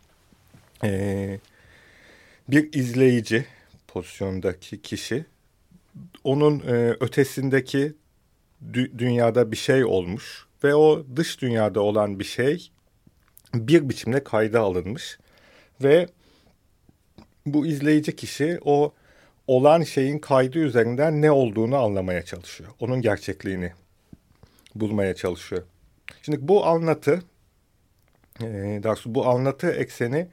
E, 0.83 1.39
bir 2.49 2.73
izleyici 2.73 3.45
pozisyondaki 3.97 4.81
kişi 4.81 5.25
onun 6.23 6.59
e, 6.59 6.95
ötesindeki 6.99 7.93
dü 8.73 8.99
dünyada 8.99 9.51
bir 9.51 9.57
şey 9.57 9.85
olmuş 9.85 10.45
ve 10.63 10.75
o 10.75 11.05
dış 11.15 11.41
dünyada 11.41 11.81
olan 11.81 12.19
bir 12.19 12.23
şey 12.23 12.71
bir 13.53 13.89
biçimde 13.89 14.23
kayda 14.23 14.61
alınmış 14.61 15.19
ve 15.83 16.07
bu 17.45 17.67
izleyici 17.67 18.15
kişi 18.15 18.59
o 18.65 18.93
olan 19.47 19.83
şeyin 19.83 20.19
kaydı 20.19 20.59
üzerinden 20.59 21.21
ne 21.21 21.31
olduğunu 21.31 21.77
anlamaya 21.77 22.25
çalışıyor. 22.25 22.69
Onun 22.79 23.01
gerçekliğini 23.01 23.71
bulmaya 24.75 25.15
çalışıyor. 25.15 25.63
Şimdi 26.21 26.47
bu 26.47 26.65
anlatı, 26.65 27.21
e, 28.41 28.45
daha 28.83 28.95
bu 29.05 29.27
anlatı 29.27 29.71
ekseni 29.71 30.27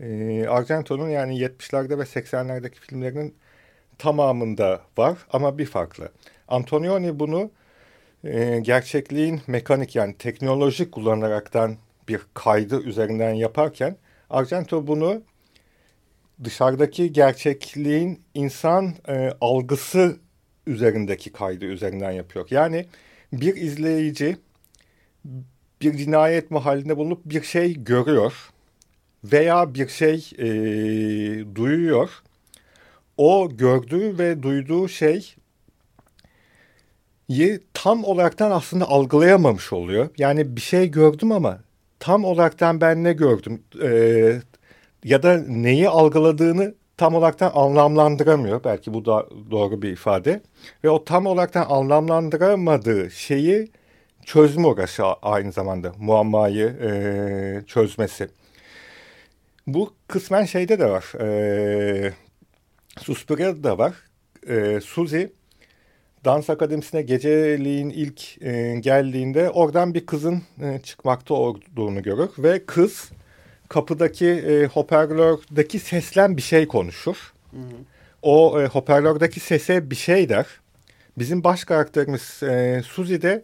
e, 0.00 0.46
Argento'nun 0.48 1.08
yani 1.08 1.38
70'lerde 1.38 1.98
ve 1.98 2.02
80'lerdeki 2.02 2.74
filmlerinin 2.74 3.34
tamamında 3.98 4.80
var 4.98 5.18
ama 5.32 5.58
bir 5.58 5.66
farklı. 5.66 6.12
Antonioni 6.48 7.18
bunu 7.18 7.50
e, 8.24 8.60
gerçekliğin 8.60 9.40
mekanik 9.46 9.96
yani 9.96 10.14
teknolojik 10.18 10.92
kullanaraktan 10.92 11.76
bir 12.08 12.20
kaydı 12.34 12.80
üzerinden 12.82 13.34
yaparken 13.34 13.96
Argento 14.30 14.86
bunu 14.86 15.22
dışarıdaki 16.44 17.12
gerçekliğin 17.12 18.22
insan 18.34 18.94
e, 19.08 19.32
algısı 19.40 20.16
üzerindeki 20.66 21.32
kaydı 21.32 21.64
üzerinden 21.64 22.10
yapıyor. 22.10 22.46
Yani 22.50 22.86
bir 23.32 23.56
izleyici 23.56 24.36
bir 25.82 25.96
cinayet 25.96 26.50
mahallinde 26.50 26.96
bulunup 26.96 27.20
bir 27.24 27.42
şey 27.42 27.84
görüyor 27.84 28.50
veya 29.24 29.74
bir 29.74 29.88
şey 29.88 30.30
e, 30.38 30.46
duyuyor. 31.54 32.10
O 33.16 33.48
gördüğü 33.56 34.18
ve 34.18 34.42
duyduğu 34.42 34.88
şey 34.88 35.34
tam 37.74 38.04
olaraktan 38.04 38.50
aslında 38.50 38.88
algılayamamış 38.88 39.72
oluyor. 39.72 40.08
Yani 40.18 40.56
bir 40.56 40.60
şey 40.60 40.90
gördüm 40.90 41.32
ama 41.32 41.60
tam 41.98 42.24
olaraktan 42.24 42.80
ben 42.80 43.04
ne 43.04 43.12
gördüm 43.12 43.62
e, 43.82 44.40
ya 45.04 45.22
da 45.22 45.38
neyi 45.38 45.88
algıladığını 45.88 46.74
tam 46.96 47.14
olaraktan 47.14 47.52
anlamlandıramıyor. 47.54 48.64
Belki 48.64 48.94
bu 48.94 49.04
da 49.04 49.26
doğru 49.50 49.82
bir 49.82 49.92
ifade. 49.92 50.40
Ve 50.84 50.90
o 50.90 51.04
tam 51.04 51.26
olaraktan 51.26 51.66
anlamlandıramadığı 51.70 53.10
şeyi 53.10 53.68
çözme 54.24 54.66
uğraşı 54.66 55.04
aynı 55.04 55.52
zamanda 55.52 55.92
muammayı 55.98 56.66
e, 56.66 57.66
çözmesi. 57.66 58.28
Bu 59.74 59.94
kısmen 60.08 60.44
şeyde 60.44 60.78
de 60.78 60.90
var. 60.90 61.04
E, 61.20 62.12
Suspiria'da 62.98 63.64
da 63.64 63.78
var. 63.78 63.94
E, 64.48 64.80
Suzy 64.80 65.22
dans 66.24 66.50
akademisine 66.50 67.02
geceliğin 67.02 67.90
ilk 67.90 68.42
e, 68.42 68.74
geldiğinde 68.80 69.50
oradan 69.50 69.94
bir 69.94 70.06
kızın 70.06 70.42
e, 70.62 70.80
çıkmakta 70.82 71.34
olduğunu 71.34 72.02
görür 72.02 72.30
ve 72.38 72.66
kız 72.66 73.10
kapıdaki 73.68 74.26
e, 74.26 74.66
hoparlördeki 74.66 75.78
seslen 75.78 76.36
bir 76.36 76.42
şey 76.42 76.68
konuşur. 76.68 77.32
Hı 77.50 77.56
hı. 77.56 77.76
O 78.22 78.60
e, 78.60 78.66
hoparlördeki 78.66 79.40
sese 79.40 79.90
bir 79.90 79.96
şey 79.96 80.28
der. 80.28 80.46
Bizim 81.18 81.44
baş 81.44 81.64
karakterimiz 81.64 82.42
e, 82.42 82.82
Suzy 82.84 83.22
de 83.22 83.42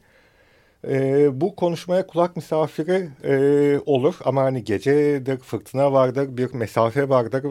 e, 0.89 1.29
bu 1.41 1.57
konuşmaya 1.57 2.07
kulak 2.07 2.37
misafiri 2.37 3.09
e, 3.25 3.79
olur 3.87 4.15
ama 4.25 4.43
hani 4.43 4.65
gecedir, 4.65 5.39
fırtına 5.39 5.93
vardır, 5.93 6.37
bir 6.37 6.55
mesafe 6.55 7.09
vardır 7.09 7.45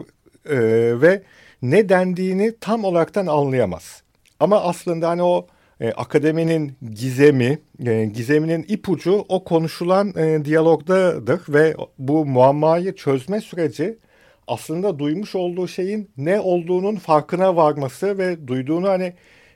e, 0.48 0.58
ve 1.00 1.22
ne 1.62 1.88
dendiğini 1.88 2.54
tam 2.60 2.84
olaraktan 2.84 3.26
anlayamaz. 3.26 4.02
Ama 4.40 4.60
aslında 4.60 5.08
hani 5.08 5.22
o 5.22 5.46
e, 5.80 5.92
akademinin 5.92 6.72
gizemi, 6.94 7.58
e, 7.86 8.04
gizeminin 8.04 8.64
ipucu 8.68 9.24
o 9.28 9.44
konuşulan 9.44 10.12
e, 10.16 10.44
diyalogdadır 10.44 11.40
ve 11.48 11.74
bu 11.98 12.26
muammayı 12.26 12.94
çözme 12.94 13.40
süreci 13.40 13.98
aslında 14.46 14.98
duymuş 14.98 15.34
olduğu 15.34 15.68
şeyin 15.68 16.10
ne 16.16 16.40
olduğunun 16.40 16.96
farkına 16.96 17.56
varması 17.56 18.18
ve 18.18 18.48
duyduğunu 18.48 18.88
hani 18.88 19.12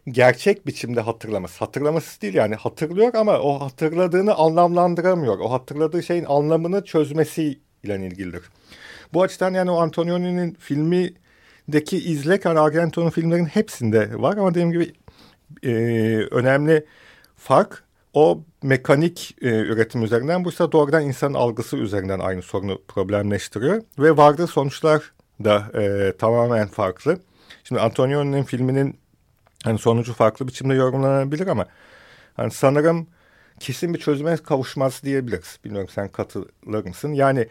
gerçek 0.08 0.66
biçimde 0.66 1.00
hatırlaması. 1.00 1.58
Hatırlaması 1.58 2.20
değil 2.20 2.34
yani 2.34 2.54
hatırlıyor 2.54 3.14
ama 3.14 3.38
o 3.38 3.60
hatırladığını 3.60 4.34
anlamlandıramıyor. 4.34 5.38
O 5.38 5.52
hatırladığı 5.52 6.02
şeyin 6.02 6.24
anlamını 6.24 6.84
çözmesiyle 6.84 8.06
ilgilidir. 8.06 8.42
Bu 9.12 9.22
açıdan 9.22 9.54
yani 9.54 9.70
o 9.70 9.80
Antonioni'nin 9.80 10.54
filmideki 10.54 11.98
izlek 11.98 12.44
yani 12.44 12.60
Argento'nun 12.60 13.10
filmlerin 13.10 13.46
hepsinde 13.46 14.22
var 14.22 14.36
ama 14.36 14.50
dediğim 14.50 14.72
gibi 14.72 14.92
e, 15.62 15.72
önemli 16.30 16.86
fark 17.36 17.84
o 18.14 18.42
mekanik 18.62 19.36
e, 19.42 19.48
üretim 19.48 20.04
üzerinden 20.04 20.44
bu 20.44 20.48
ise 20.48 20.72
doğrudan 20.72 21.02
insanın 21.02 21.34
algısı 21.34 21.76
üzerinden 21.76 22.18
aynı 22.18 22.42
sorunu 22.42 22.82
problemleştiriyor 22.88 23.82
ve 23.98 24.16
vardığı 24.16 24.46
sonuçlar 24.46 25.12
da 25.44 25.80
e, 25.80 26.12
tamamen 26.16 26.68
farklı. 26.68 27.18
Şimdi 27.64 27.80
Antonioni'nin 27.80 28.42
filminin 28.42 28.98
hani 29.64 29.78
sonucu 29.78 30.14
farklı 30.14 30.48
biçimde 30.48 30.74
yorumlanabilir 30.74 31.46
ama 31.46 31.66
hani 32.34 32.50
sanırım 32.50 33.06
kesin 33.60 33.94
bir 33.94 33.98
çözüme 33.98 34.36
kavuşmaz 34.36 35.02
diyebiliriz. 35.04 35.58
Bilmiyorum 35.64 35.90
sen 35.94 36.08
katılır 36.08 36.84
mısın? 36.84 37.12
Yani 37.12 37.48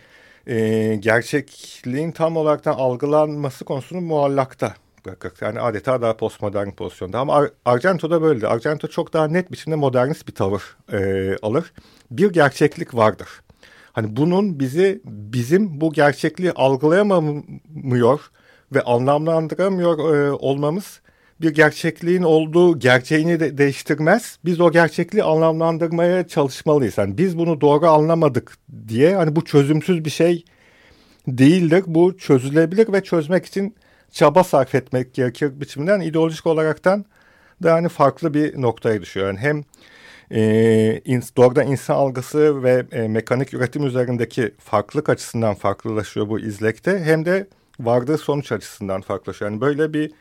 e, 0.48 0.96
gerçekliğin 0.96 2.12
tam 2.12 2.38
olaraktan 2.38 2.74
algılanması 2.74 3.66
konusunu 3.66 4.02
muallakta 4.02 4.76
bırakır. 5.06 5.34
Yani 5.42 5.60
adeta 5.60 6.02
daha 6.02 6.18
postmodern 6.18 6.72
pozisyonda. 6.72 7.20
Ama 7.20 7.36
Ar 7.36 7.50
Argento'da 7.66 8.22
böyleydi. 8.22 8.48
Argento 8.48 8.88
çok 8.88 9.14
daha 9.14 9.28
net 9.28 9.52
biçimde 9.52 9.76
modernist 9.76 10.28
bir 10.28 10.36
tavır 10.36 10.78
e, 10.94 11.36
alır. 11.42 11.74
Bir 12.12 12.34
gerçeklik 12.34 12.96
vardır. 12.96 13.28
Hani 13.94 14.16
bunun 14.16 14.60
bizi 14.60 15.02
bizim 15.06 15.82
bu 15.82 15.94
gerçekliği 15.94 16.52
algılayamamıyor 16.52 18.32
ve 18.74 18.82
anlamlandıramıyor 18.82 20.16
e, 20.16 20.32
olmamız 20.32 21.02
bir 21.42 21.50
gerçekliğin 21.50 22.24
olduğu 22.24 22.80
gerçeğini 22.80 23.40
de 23.40 23.58
değiştirmez. 23.58 24.40
Biz 24.46 24.62
o 24.62 24.72
gerçekliği 24.72 25.24
anlamlandırmaya 25.24 26.28
çalışmalıyız. 26.28 26.98
Yani 26.98 27.18
biz 27.18 27.38
bunu 27.38 27.62
doğru 27.62 27.88
anlamadık 27.88 28.58
diye 28.88 29.16
hani 29.16 29.36
bu 29.36 29.46
çözümsüz 29.46 30.06
bir 30.06 30.10
şey 30.10 30.46
değildir. 31.28 31.84
Bu 31.88 32.18
çözülebilir 32.18 32.94
ve 32.94 33.04
çözmek 33.04 33.46
için 33.46 33.76
çaba 34.12 34.44
sarf 34.44 34.76
etmek 34.76 35.14
gerekir 35.14 35.62
biçiminden 35.62 36.02
ideolojik 36.02 36.48
olaraktan 36.48 37.06
da 37.64 37.74
hani 37.74 37.90
farklı 37.90 38.34
bir 38.34 38.62
noktaya 38.62 39.02
düşüyor. 39.02 39.28
Yani 39.28 39.40
hem 39.40 39.64
e, 40.32 41.02
ins, 41.06 41.32
doğrudan 41.38 41.68
insan 41.68 41.96
algısı 41.96 42.64
ve 42.64 42.86
e, 42.92 43.08
mekanik 43.08 43.54
üretim 43.54 43.86
üzerindeki 43.86 44.52
farklılık 44.60 45.10
açısından 45.10 45.56
farklılaşıyor 45.56 46.30
bu 46.30 46.40
izlekte 46.40 47.00
hem 47.00 47.26
de 47.26 47.48
vardığı 47.80 48.18
sonuç 48.18 48.52
açısından 48.52 49.02
farklılaşıyor. 49.02 49.52
Yani 49.52 49.62
böyle 49.62 49.94
bir 49.94 50.12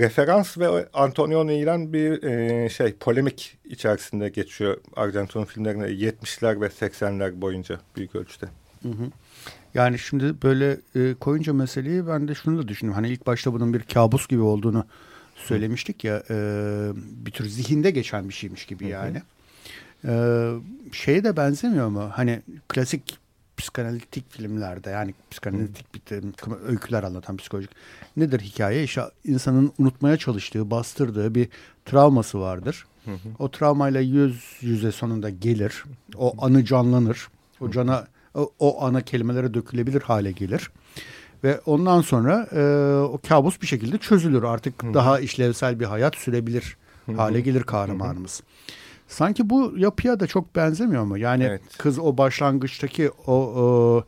referans 0.00 0.58
ve 0.58 0.88
Antonioni 0.92 1.54
ile 1.54 1.92
bir 1.92 2.22
e, 2.22 2.68
şey 2.68 2.94
polemik 2.94 3.58
içerisinde 3.64 4.28
geçiyor 4.28 4.76
Argento'nun 4.96 5.44
filmlerine 5.44 5.86
70'ler 5.86 6.60
ve 6.60 6.66
80'ler 6.66 7.40
boyunca 7.40 7.80
büyük 7.96 8.14
ölçüde. 8.14 8.46
Hı 8.82 8.88
hı. 8.88 9.10
Yani 9.74 9.98
şimdi 9.98 10.42
böyle 10.42 10.76
e, 10.94 11.14
koyunca 11.14 11.52
meseleyi 11.52 12.06
ben 12.06 12.28
de 12.28 12.34
şunu 12.34 12.58
da 12.58 12.68
düşündüm. 12.68 12.94
Hani 12.94 13.08
ilk 13.08 13.26
başta 13.26 13.52
bunun 13.52 13.74
bir 13.74 13.82
kabus 13.82 14.28
gibi 14.28 14.40
olduğunu 14.40 14.84
söylemiştik 15.34 16.04
ya 16.04 16.22
e, 16.30 16.36
bir 16.96 17.30
tür 17.30 17.46
zihinde 17.46 17.90
geçen 17.90 18.28
bir 18.28 18.34
şeymiş 18.34 18.66
gibi 18.66 18.86
yani. 18.86 19.22
E, 20.04 20.50
şeye 20.92 21.24
de 21.24 21.36
benzemiyor 21.36 21.88
mu? 21.88 22.10
Hani 22.12 22.42
klasik 22.68 23.18
psikanalitik 23.56 24.30
filmlerde 24.30 24.90
yani 24.90 25.14
psikanalitik 25.30 25.94
bir 25.94 26.02
öyküler 26.66 27.02
anlatan 27.02 27.36
psikolojik 27.36 27.70
nedir 28.16 28.40
hikaye? 28.40 28.84
İşte 28.84 29.02
insanın 29.24 29.72
unutmaya 29.78 30.16
çalıştığı, 30.16 30.70
bastırdığı 30.70 31.34
bir 31.34 31.48
travması 31.84 32.40
vardır. 32.40 32.86
Hı 33.04 33.10
hı. 33.10 33.28
O 33.38 33.50
travmayla 33.50 34.00
yüz 34.00 34.44
yüze 34.60 34.92
sonunda 34.92 35.30
gelir. 35.30 35.84
O 36.16 36.34
anı 36.44 36.64
canlanır. 36.64 37.28
O 37.60 37.70
cana 37.70 38.06
o, 38.34 38.52
o 38.58 38.84
ana 38.84 39.00
kelimelere 39.00 39.54
dökülebilir 39.54 40.02
hale 40.02 40.32
gelir. 40.32 40.70
Ve 41.44 41.60
ondan 41.66 42.00
sonra 42.00 42.48
e, 42.52 42.62
o 43.02 43.20
kabus 43.28 43.62
bir 43.62 43.66
şekilde 43.66 43.98
çözülür. 43.98 44.42
Artık 44.42 44.82
hı 44.82 44.86
hı. 44.86 44.94
daha 44.94 45.20
işlevsel 45.20 45.80
bir 45.80 45.84
hayat 45.84 46.16
sürebilir 46.16 46.76
hale 47.16 47.40
gelir 47.40 47.62
kahramanımız. 47.62 48.40
Hı 48.40 48.42
hı. 48.42 48.85
Sanki 49.08 49.50
bu 49.50 49.74
yapıya 49.76 50.20
da 50.20 50.26
çok 50.26 50.56
benzemiyor 50.56 51.04
mu? 51.04 51.18
Yani 51.18 51.44
evet. 51.44 51.62
kız 51.78 51.98
o 51.98 52.18
başlangıçtaki 52.18 53.10
o, 53.10 53.32
o 53.34 54.04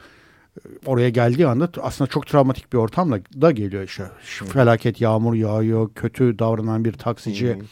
oraya 0.87 1.08
geldiği 1.08 1.46
anda 1.46 1.70
aslında 1.82 2.11
çok 2.11 2.26
travmatik 2.26 2.72
bir 2.72 2.78
ortamla 2.78 3.18
da 3.40 3.50
geliyor 3.50 3.82
işte. 3.82 4.04
Şu 4.22 4.46
felaket 4.46 5.00
yağmur 5.00 5.34
yağıyor, 5.34 5.90
kötü 5.94 6.38
davranan 6.38 6.84
bir 6.84 6.92
taksici 6.92 7.54
hmm. 7.54 7.62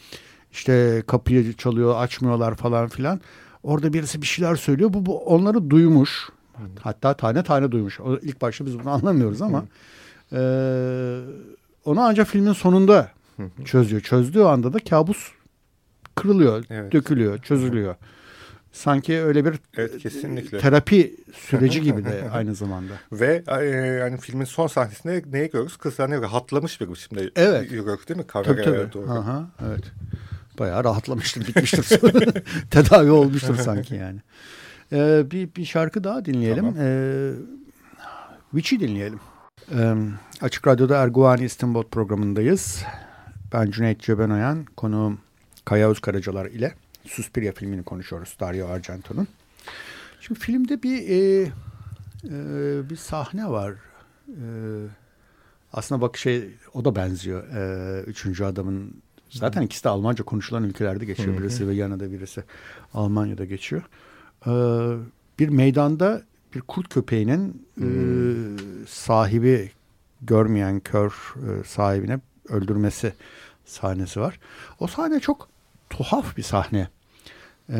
işte 0.51 1.03
kapıyı 1.07 1.53
çalıyor, 1.53 1.95
açmıyorlar 1.97 2.55
falan 2.55 2.87
filan. 2.87 3.21
Orada 3.63 3.93
birisi 3.93 4.21
bir 4.21 4.27
şeyler 4.27 4.55
söylüyor. 4.55 4.93
Bu, 4.93 5.05
bu 5.05 5.19
onları 5.19 5.69
duymuş. 5.69 6.29
Hmm. 6.55 6.65
Hatta 6.81 7.13
tane 7.13 7.43
tane 7.43 7.71
duymuş. 7.71 7.99
O, 7.99 8.17
ilk 8.17 8.41
başta 8.41 8.65
biz 8.65 8.79
bunu 8.79 8.89
anlamıyoruz 8.93 9.41
ama 9.41 9.63
hmm. 10.29 10.37
e, 10.37 10.41
onu 11.85 12.01
ancak 12.01 12.27
filmin 12.27 12.53
sonunda 12.53 13.11
çözüyor. 13.65 14.01
Çözdüğü 14.01 14.41
anda 14.41 14.73
da 14.73 14.79
kabus 14.79 15.31
kırılıyor, 16.17 16.63
evet. 16.69 16.91
dökülüyor, 16.91 17.37
çözülüyor. 17.37 17.95
Sanki 18.71 19.21
öyle 19.21 19.45
bir 19.45 19.59
evet, 19.77 19.97
kesinlikle. 19.97 20.59
terapi 20.59 21.15
süreci 21.33 21.81
gibi 21.87 22.05
de 22.05 22.29
aynı 22.33 22.55
zamanda. 22.55 22.93
Ve 23.11 23.43
e, 23.47 23.65
yani 23.75 24.17
filmin 24.17 24.45
son 24.45 24.67
sahnesinde 24.67 25.23
neyi 25.31 25.49
görürüz? 25.49 25.77
Kız 25.77 25.99
hani 25.99 26.21
rahatlamış 26.21 26.81
bir 26.81 26.89
biçimde 26.89 27.31
evet. 27.35 27.71
yürüyor 27.71 27.99
değil 28.07 28.19
mi? 28.19 28.25
Tabii 28.27 28.61
tabii. 28.63 28.93
Doğru. 28.93 29.11
Aha, 29.11 29.47
evet. 29.67 29.83
Bayağı 30.59 30.83
rahatlamıştır, 30.83 31.47
bitmiştir. 31.47 31.85
Tedavi 32.71 33.11
olmuştur 33.11 33.55
sanki 33.55 33.95
yani. 33.95 34.19
Ee, 34.91 35.31
bir, 35.31 35.55
bir 35.55 35.65
şarkı 35.65 36.03
daha 36.03 36.25
dinleyelim. 36.25 36.73
Tamam. 36.73 36.75
Ee, 36.79 37.31
Witch'i 38.51 38.79
dinleyelim. 38.79 39.19
Ee, 39.75 39.95
Açık 40.41 40.67
Radyo'da 40.67 40.97
Erguvani 40.97 41.45
İstanbul 41.45 41.83
programındayız. 41.83 42.83
Ben 43.53 43.71
Cüneyt 43.71 43.99
Cebenoyan, 43.99 44.65
konuğum 44.65 45.19
Kaya 45.67 45.89
Özkaracalar 45.89 46.45
ile 46.45 46.73
Suspiria 47.05 47.51
filmini 47.51 47.83
konuşuyoruz 47.83 48.37
Dario 48.39 48.67
Argento'nun. 48.67 49.27
Şimdi 50.21 50.39
filmde 50.39 50.83
bir 50.83 51.09
e, 51.09 51.41
e, 52.23 52.89
bir 52.89 52.95
sahne 52.95 53.49
var. 53.49 53.73
E, 54.27 54.45
Aslında 55.73 56.01
bak 56.01 56.17
şey 56.17 56.49
o 56.73 56.85
da 56.85 56.95
benziyor. 56.95 57.47
Ee, 57.47 58.01
üçüncü 58.01 58.43
adamın 58.43 58.93
zaten 59.29 59.61
ikisi 59.61 59.83
de 59.83 59.89
Almanca 59.89 60.23
konuşulan 60.23 60.63
ülkelerde 60.63 61.05
geçiyor. 61.05 61.37
Birisi 61.37 61.67
ve 61.67 61.73
yanında 61.73 62.11
birisi 62.11 62.43
Almanya'da 62.93 63.45
geçiyor. 63.45 63.81
Ee, 64.47 64.51
bir 65.39 65.49
meydanda 65.49 66.21
bir 66.55 66.61
kurt 66.61 66.89
köpeğinin 66.89 67.67
e, 67.81 67.87
sahibi 68.87 69.71
görmeyen 70.21 70.79
kör 70.79 71.33
e, 71.35 71.63
sahibine 71.63 72.19
öldürmesi 72.49 73.13
sahnesi 73.65 74.19
var. 74.19 74.39
O 74.79 74.87
sahne 74.87 75.19
çok 75.19 75.49
tuhaf 75.89 76.37
bir 76.37 76.43
sahne. 76.43 76.87
Ee, 77.69 77.79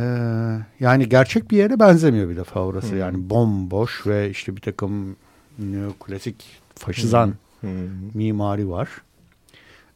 yani 0.80 1.10
gerçek 1.10 1.52
bir 1.52 1.58
yere 1.58 1.80
benzemiyor 1.80 2.30
bir 2.30 2.36
defa 2.36 2.60
orası. 2.60 2.92
Hmm. 2.92 3.00
Yani 3.00 3.30
bomboş 3.30 4.08
ve 4.08 4.30
işte 4.30 4.56
bir 4.56 4.62
takım 4.62 5.16
klasik 6.00 6.46
faşizan 6.76 7.34
hmm. 7.62 7.70
mimari 8.14 8.70
var. 8.70 8.90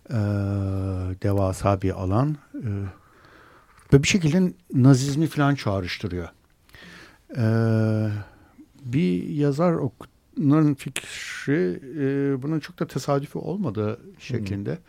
Ee, 0.10 0.16
devasa 1.24 1.82
bir 1.82 2.02
alan. 2.02 2.38
Ee, 2.56 2.68
ve 3.94 4.04
bir 4.04 4.08
şekilde 4.08 4.54
nazizmi 4.74 5.28
falan 5.28 5.56
çağrıştırıyor. 5.56 6.30
Ee, 7.38 8.10
bir 8.86 9.30
yazar 9.30 9.74
onların 10.38 10.74
fikri 10.74 11.80
e, 11.98 12.42
bunun 12.42 12.60
çok 12.60 12.80
da 12.80 12.88
tesadüfi 12.88 13.38
olmadığı 13.38 14.00
şeklinde. 14.20 14.72
Hmm. 14.72 14.82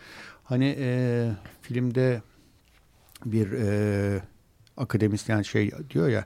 Hani 0.45 0.77
e, 0.79 1.31
filmde 1.63 2.23
bir 3.25 3.53
e, 3.53 4.23
akademisyen 4.77 5.43
şey 5.43 5.71
diyor 5.91 6.09
ya 6.09 6.25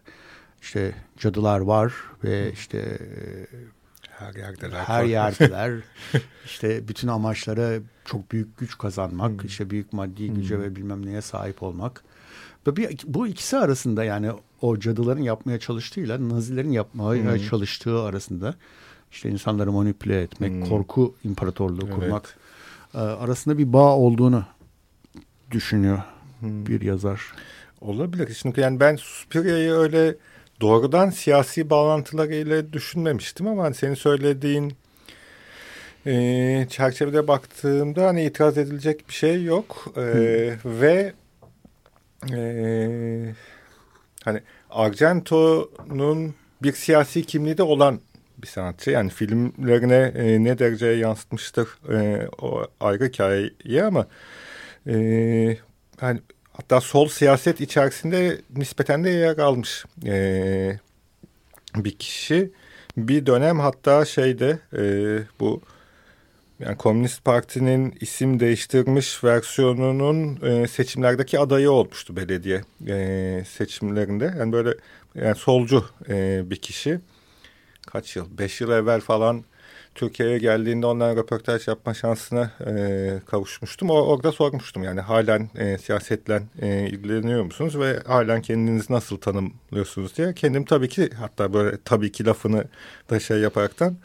işte 0.63 0.95
cadılar 1.17 1.61
var 1.61 1.95
ve 2.25 2.53
işte 2.53 2.79
e, 2.79 3.47
her 4.19 4.35
yerdeler. 4.35 4.81
Her 4.85 5.05
yerdeler. 5.05 5.73
işte 6.45 6.89
bütün 6.89 7.09
amaçları 7.09 7.83
çok 8.05 8.33
büyük 8.33 8.59
güç 8.59 8.79
kazanmak, 8.79 9.31
hmm. 9.31 9.47
işte 9.47 9.71
büyük 9.71 9.93
maddi 9.93 10.31
güce 10.31 10.57
hmm. 10.57 10.63
ve 10.63 10.77
bilmem 10.77 11.07
neye 11.07 11.23
sahip 11.23 11.63
olmak. 11.63 12.05
Ve 12.67 12.77
bir, 12.77 12.99
bu 13.07 13.27
ikisi 13.27 13.57
arasında 13.57 14.05
yani 14.05 14.31
o 14.61 14.79
cadıların 14.79 15.23
yapmaya 15.23 15.61
çalıştığıyla 15.61 16.29
Nazilerin 16.29 16.71
yapmaya 16.71 17.35
hmm. 17.35 17.49
çalıştığı 17.49 18.03
arasında 18.03 18.55
işte 19.11 19.31
insanları 19.31 19.73
manipüle 19.73 20.23
etmek, 20.23 20.53
hmm. 20.53 20.65
korku 20.65 21.15
imparatorluğu 21.25 21.85
evet. 21.85 21.95
kurmak 21.95 22.37
e, 22.95 22.99
arasında 22.99 23.59
bir 23.59 23.73
bağ 23.73 23.97
olduğunu 23.97 24.45
düşünüyor 25.51 26.03
hmm. 26.41 26.67
bir 26.67 26.81
yazar. 26.81 27.21
Olabilir. 27.81 28.39
Çünkü 28.43 28.61
yani 28.61 28.81
ben 28.81 28.97
Suspiria'yı 28.97 29.73
öyle 29.73 30.15
doğrudan 30.61 31.11
siyasi 31.11 31.71
bağlantılarıyla 31.71 32.73
düşünmemiştim 32.73 33.47
ama 33.47 33.65
hani 33.65 33.75
senin 33.75 33.95
söylediğin 33.95 34.73
e, 36.07 36.67
çerçevede 36.71 37.29
baktığımda 37.29 38.07
hani 38.07 38.25
itiraz 38.25 38.59
edilecek 38.59 39.09
bir 39.09 39.15
şey 39.15 39.45
yok. 39.45 39.93
E, 39.97 40.03
ve 40.65 41.13
e, 42.33 42.39
hani 44.25 44.41
Argento'nun 44.71 46.35
bir 46.63 46.73
siyasi 46.73 47.23
kimliği 47.25 47.59
de 47.59 47.63
olan 47.63 48.01
bir 48.39 48.47
sanatçı. 48.47 48.91
Yani 48.91 49.11
filmlerine 49.11 50.13
e, 50.17 50.45
ne 50.45 50.59
derece 50.59 50.87
yansıtmıştır 50.87 51.69
e, 51.93 52.29
o 52.43 52.67
ayrı 52.81 53.05
hikaye 53.05 53.85
ama 53.85 54.07
e, 54.87 55.57
hani 56.01 56.21
hatta 56.53 56.81
sol 56.81 57.09
siyaset 57.09 57.61
içerisinde 57.61 58.41
nispeten 58.57 59.05
de 59.05 59.11
yer 59.11 59.39
almış 59.39 59.85
e, 60.05 60.79
bir 61.77 61.99
kişi. 61.99 62.51
Bir 62.97 63.27
dönem 63.27 63.61
hatta 63.61 64.05
şeyde 64.05 64.59
e, 64.77 64.83
bu 65.41 65.63
yani 66.61 66.77
Komünist 66.77 67.25
Parti'nin 67.25 67.95
isim 68.01 68.41
değiştirmiş 68.41 69.25
versiyonunun 69.25 70.39
e, 70.43 70.69
seçimlerdeki 70.69 71.39
adayı 71.39 71.71
olmuştu 71.71 72.17
belediye 72.17 72.63
e, 72.89 73.45
seçimlerinde. 73.49 74.35
Yani 74.39 74.53
böyle 74.53 74.75
yani 75.15 75.37
solcu 75.37 75.85
e, 76.09 76.43
bir 76.51 76.57
kişi. 76.57 77.01
Kaç 77.87 78.17
yıl? 78.17 78.39
Beş 78.39 78.61
yıl 78.61 78.71
evvel 78.71 79.01
falan 79.01 79.45
Türkiye'ye 79.97 80.39
geldiğinde 80.39 80.87
ondan 80.87 81.17
röportaj 81.17 81.69
yapma 81.69 81.95
şansına 81.95 82.51
e, 82.67 83.21
kavuşmuştum. 83.27 83.91
O, 83.91 83.95
orada 83.95 84.33
sormuştum 84.33 84.83
yani 84.83 85.01
halen 85.01 85.51
e, 85.59 85.79
siyasetle 85.79 86.43
e, 86.63 86.87
ilgileniyor 86.89 87.45
musunuz 87.45 87.79
ve 87.79 88.01
halen 88.07 88.43
kendinizi 88.43 88.93
nasıl 88.93 89.17
tanımlıyorsunuz 89.17 90.17
diye. 90.17 90.35
Kendim 90.35 90.65
tabii 90.65 90.89
ki 90.89 91.11
hatta 91.21 91.53
böyle 91.53 91.79
tabii 91.85 92.13
ki 92.13 92.25
lafını 92.27 92.65
da 93.11 93.21
şey 93.21 93.39
yaparaktan 93.39 93.97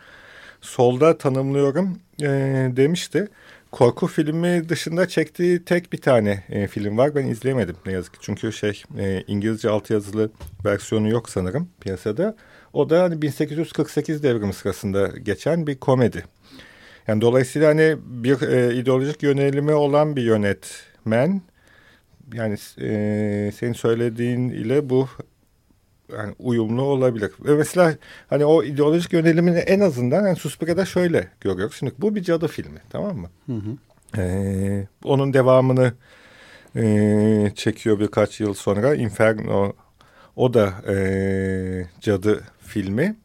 solda 0.61 1.17
tanımlıyorum 1.17 1.99
e, 2.21 2.27
demişti. 2.75 3.27
Korku 3.71 4.07
filmi 4.07 4.69
dışında 4.69 5.07
çektiği 5.07 5.65
tek 5.65 5.93
bir 5.93 6.01
tane 6.01 6.43
e, 6.49 6.67
film 6.67 6.97
var. 6.97 7.15
Ben 7.15 7.27
izleyemedim 7.27 7.75
ne 7.85 7.91
yazık 7.91 8.13
ki. 8.13 8.19
Çünkü 8.21 8.53
şey 8.53 8.83
e, 8.99 9.23
İngilizce 9.27 9.69
altyazılı 9.69 10.31
versiyonu 10.65 11.09
yok 11.09 11.29
sanırım 11.29 11.69
piyasada. 11.81 12.35
O 12.73 12.89
da 12.89 13.03
hani 13.03 13.21
1848 13.21 14.23
devrimi 14.23 14.53
sırasında 14.53 15.07
geçen 15.07 15.67
bir 15.67 15.79
komedi. 15.79 16.23
Yani 17.07 17.21
dolayısıyla 17.21 17.69
hani 17.69 17.97
bir 18.05 18.41
e, 18.41 18.75
ideolojik 18.75 19.23
yönelimi 19.23 19.73
olan 19.73 20.15
bir 20.15 20.21
yönetmen 20.21 21.41
yani 22.33 22.57
e, 22.81 23.51
senin 23.55 23.73
söylediğin 23.73 24.49
ile 24.49 24.89
bu 24.89 25.07
yani 26.17 26.35
uyumlu 26.39 26.81
olabilir. 26.81 27.31
Ve 27.39 27.55
mesela 27.55 27.95
hani 28.29 28.45
o 28.45 28.63
ideolojik 28.63 29.13
yönelimini 29.13 29.57
en 29.57 29.79
azından 29.79 30.27
yani 30.27 30.35
Suspiria'da 30.35 30.85
şöyle 30.85 31.27
görüyoruz. 31.41 31.75
Şimdi 31.75 31.91
bu 31.97 32.15
bir 32.15 32.23
cadı 32.23 32.47
filmi 32.47 32.79
tamam 32.89 33.17
mı? 33.17 33.29
Hı 33.45 33.53
hı. 33.53 33.77
Ee, 34.17 34.87
onun 35.03 35.33
devamını 35.33 35.93
e, 36.75 37.51
çekiyor 37.55 37.99
birkaç 37.99 38.39
yıl 38.39 38.53
sonra 38.53 38.95
Inferno 38.95 39.73
o 40.35 40.53
da 40.53 40.73
e, 40.87 40.95
cadı 42.01 42.43
filmi. 42.59 43.15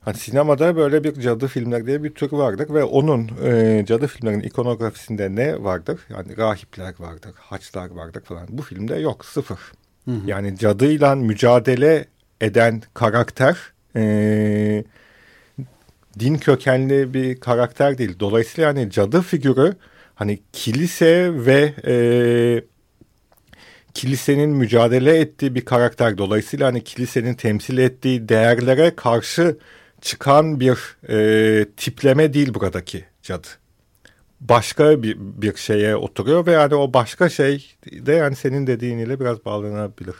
Hani 0.00 0.16
sinemada 0.16 0.76
böyle 0.76 1.04
bir 1.04 1.20
cadı 1.20 1.46
filmler 1.46 1.86
diye 1.86 2.02
bir 2.04 2.14
tür 2.14 2.32
vardır 2.32 2.74
ve 2.74 2.84
onun 2.84 3.30
e, 3.44 3.84
cadı 3.86 4.06
filmlerin 4.06 4.40
ikonografisinde 4.40 5.34
ne 5.34 5.62
vardır? 5.62 6.00
Yani 6.10 6.36
rahipler 6.36 6.94
vardır, 6.98 7.32
haçlar 7.36 7.90
vardır 7.90 8.22
falan. 8.24 8.46
Bu 8.48 8.62
filmde 8.62 8.94
yok, 8.94 9.24
sıfır. 9.24 9.58
Hı 10.04 10.10
hı. 10.10 10.20
Yani 10.26 10.58
cadıyla 10.58 11.14
mücadele 11.14 12.04
eden 12.40 12.82
karakter 12.94 13.56
e, 13.96 14.84
din 16.18 16.36
kökenli 16.36 17.14
bir 17.14 17.40
karakter 17.40 17.98
değil. 17.98 18.16
Dolayısıyla 18.20 18.68
yani 18.68 18.90
cadı 18.90 19.22
figürü 19.22 19.74
hani 20.14 20.40
kilise 20.52 21.30
ve 21.46 21.74
e, 21.86 21.94
kilisenin 23.94 24.50
mücadele 24.50 25.18
ettiği 25.18 25.54
bir 25.54 25.64
karakter. 25.64 26.18
Dolayısıyla 26.18 26.66
hani 26.66 26.84
kilisenin 26.84 27.34
temsil 27.34 27.78
ettiği 27.78 28.28
değerlere 28.28 28.96
karşı 28.96 29.56
çıkan 30.00 30.60
bir 30.60 30.96
e, 31.08 31.66
tipleme 31.76 32.32
değil 32.32 32.54
buradaki 32.54 33.04
cadı. 33.22 33.48
Başka 34.40 35.02
bir, 35.02 35.16
bir 35.18 35.56
şeye 35.56 35.96
oturuyor 35.96 36.46
ve 36.46 36.52
yani 36.52 36.74
o 36.74 36.92
başka 36.92 37.28
şey 37.28 37.74
de 37.84 38.12
yani 38.12 38.36
senin 38.36 38.66
dediğin 38.66 38.98
ile 38.98 39.20
biraz 39.20 39.44
bağlanabilir. 39.44 40.14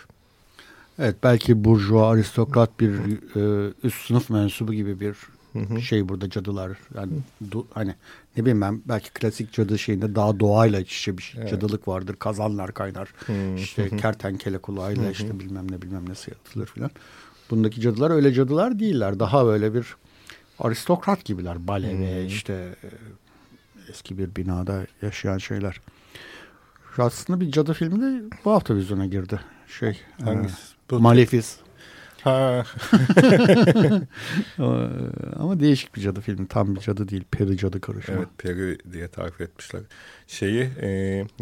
Evet 0.99 1.17
belki 1.23 1.65
burjuva 1.65 2.11
aristokrat 2.11 2.81
bir 2.81 2.91
e, 2.91 3.73
üst 3.85 4.07
sınıf 4.07 4.31
mensubu 4.31 4.73
gibi 4.73 5.01
bir 5.01 5.17
Hı 5.55 5.81
şey 5.81 6.09
burada 6.09 6.31
cadılar 6.31 6.79
yani 6.95 7.13
du, 7.51 7.67
hani 7.75 7.95
ne 8.37 8.43
bileyim 8.43 8.61
ben 8.61 8.83
belki 8.89 9.11
klasik 9.11 9.53
cadı 9.53 9.79
şeyinde 9.79 10.15
daha 10.15 10.41
doğayla 10.41 10.81
iç 10.81 10.99
içe 10.99 11.19
bir 11.19 11.23
şey, 11.23 11.41
evet. 11.41 11.51
cadılık 11.51 11.89
vardır. 11.89 12.17
Kazanlar 12.17 12.75
kaynar. 12.75 13.09
Hı 13.27 13.55
işte 13.57 13.91
hı. 13.91 13.97
kertenkele 13.97 14.59
kulağıyla 14.59 15.05
hı 15.05 15.11
işte 15.11 15.41
bilmem 15.41 15.71
ne 15.71 15.83
bilmem 15.83 16.05
ne 16.09 16.15
yatılır 16.29 16.67
filan. 16.67 16.91
Bundaki 17.51 17.81
cadılar 17.81 18.11
öyle 18.11 18.33
cadılar 18.33 18.79
değiller. 18.79 19.19
Daha 19.21 19.47
böyle 19.47 19.75
bir 19.75 19.97
aristokrat 20.59 21.25
gibiler. 21.25 21.69
Bale 21.69 21.99
ve 21.99 22.27
işte 22.27 22.77
e, 22.85 22.89
eski 23.91 24.19
bir 24.19 24.37
binada 24.37 24.87
yaşayan 25.03 25.39
şeyler. 25.39 25.81
Aslında 26.99 27.41
bir 27.41 27.53
cadı 27.53 27.73
filmi 27.73 28.01
de 28.01 28.37
bu 28.45 28.51
hafta 28.51 28.77
vizyona 28.77 29.07
girdi. 29.07 29.41
Şey, 29.79 30.01
Hangisi? 30.25 30.57
E, 30.93 30.97
Malefiz. 30.97 31.64
Ha. 32.25 32.65
Ama 35.39 35.61
değişik 35.61 35.95
bir 35.97 36.01
cadı 36.01 36.21
filmi. 36.21 36.49
Tam 36.49 36.77
bir 36.77 36.81
cadı 36.81 37.09
değil. 37.09 37.25
Peri 37.31 37.57
cadı 37.57 37.81
karışımı. 37.81 38.19
Evet 38.19 38.29
peri 38.39 38.79
diye 38.93 39.09
tarif 39.09 39.41
etmişler. 39.41 39.83
Şeyi 40.27 40.71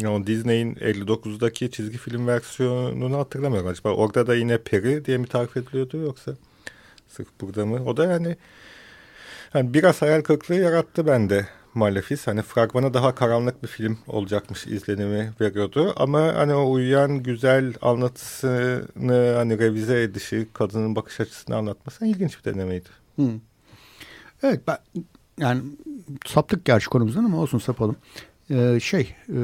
e, 0.01 0.07
o 0.07 0.27
Disney'in 0.27 0.75
59'daki 0.75 1.71
çizgi 1.71 1.97
film 1.97 2.27
versiyonunu 2.27 3.17
hatırlamıyorum. 3.17 3.69
Acaba 3.69 3.89
orada 3.89 4.27
da 4.27 4.35
yine 4.35 4.57
peri 4.57 5.05
diye 5.05 5.17
mi 5.17 5.27
tarif 5.27 5.57
ediliyordu 5.57 5.97
yoksa 5.97 6.31
sırf 7.07 7.27
burada 7.41 7.65
mı? 7.65 7.83
O 7.85 7.97
da 7.97 8.05
yani, 8.05 8.37
yani 9.53 9.73
biraz 9.73 10.01
hayal 10.01 10.21
kırıklığı 10.21 10.55
yarattı 10.55 11.07
bende. 11.07 11.47
Malefiz. 11.75 12.27
Hani 12.27 12.41
fragmanı 12.41 12.93
daha 12.93 13.15
karanlık 13.15 13.63
bir 13.63 13.67
film 13.67 13.97
olacakmış 14.07 14.67
izlenimi 14.67 15.31
veriyordu. 15.41 15.93
Ama 15.97 16.21
hani 16.35 16.53
o 16.53 16.71
uyuyan 16.71 17.23
güzel 17.23 17.73
anlatısını 17.81 19.33
hani 19.35 19.59
revize 19.59 20.01
edişi, 20.01 20.47
kadının 20.53 20.95
bakış 20.95 21.19
açısını 21.19 21.55
anlatması 21.55 22.05
ilginç 22.05 22.39
bir 22.39 22.53
denemeydi. 22.53 22.89
Hmm. 23.15 23.39
Evet 24.43 24.61
ben 24.67 24.77
yani 25.39 25.61
saptık 26.25 26.65
gerçi 26.65 26.89
konumuzdan 26.89 27.23
ama 27.23 27.37
olsun 27.37 27.59
sapalım. 27.59 27.95
Ee, 28.49 28.79
şey 28.79 29.15
e, 29.29 29.39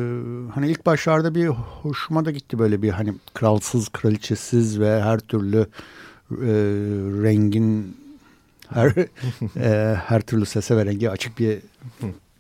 hani 0.54 0.72
ilk 0.72 0.86
başlarda 0.86 1.36
bir 1.36 1.48
hoşuma 1.48 2.26
da 2.26 2.32
gitti 2.32 2.60
böyle 2.60 2.82
bir 2.82 2.90
hani 2.90 3.14
kralsız 3.34 3.90
kraliçesiz 3.90 4.80
ve 4.80 5.02
her 5.02 5.20
türlü 5.20 5.68
e, 6.32 6.52
rengin 7.24 7.98
her 8.74 8.94
e, 9.58 9.96
her 9.96 10.22
türlü 10.22 10.46
sese 10.46 10.78
ve 10.78 10.86
rengi 10.86 11.10
açık 11.10 11.40
bir 11.40 11.60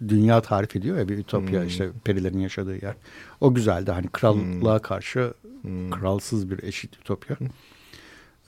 dünya 0.07 0.41
tarif 0.41 0.75
ediyor 0.75 0.97
ya 0.97 1.09
bir 1.09 1.17
ütopya 1.17 1.61
hmm. 1.61 1.67
işte 1.67 1.89
perilerin 2.03 2.39
yaşadığı 2.39 2.85
yer. 2.85 2.95
O 3.41 3.53
güzeldi 3.53 3.91
hani 3.91 4.07
krallığa 4.07 4.75
hmm. 4.75 4.81
karşı 4.81 5.33
hmm. 5.61 5.89
kralsız 5.89 6.51
bir 6.51 6.63
eşit 6.63 6.95
ütopya. 6.95 7.39
Hmm. 7.39 7.47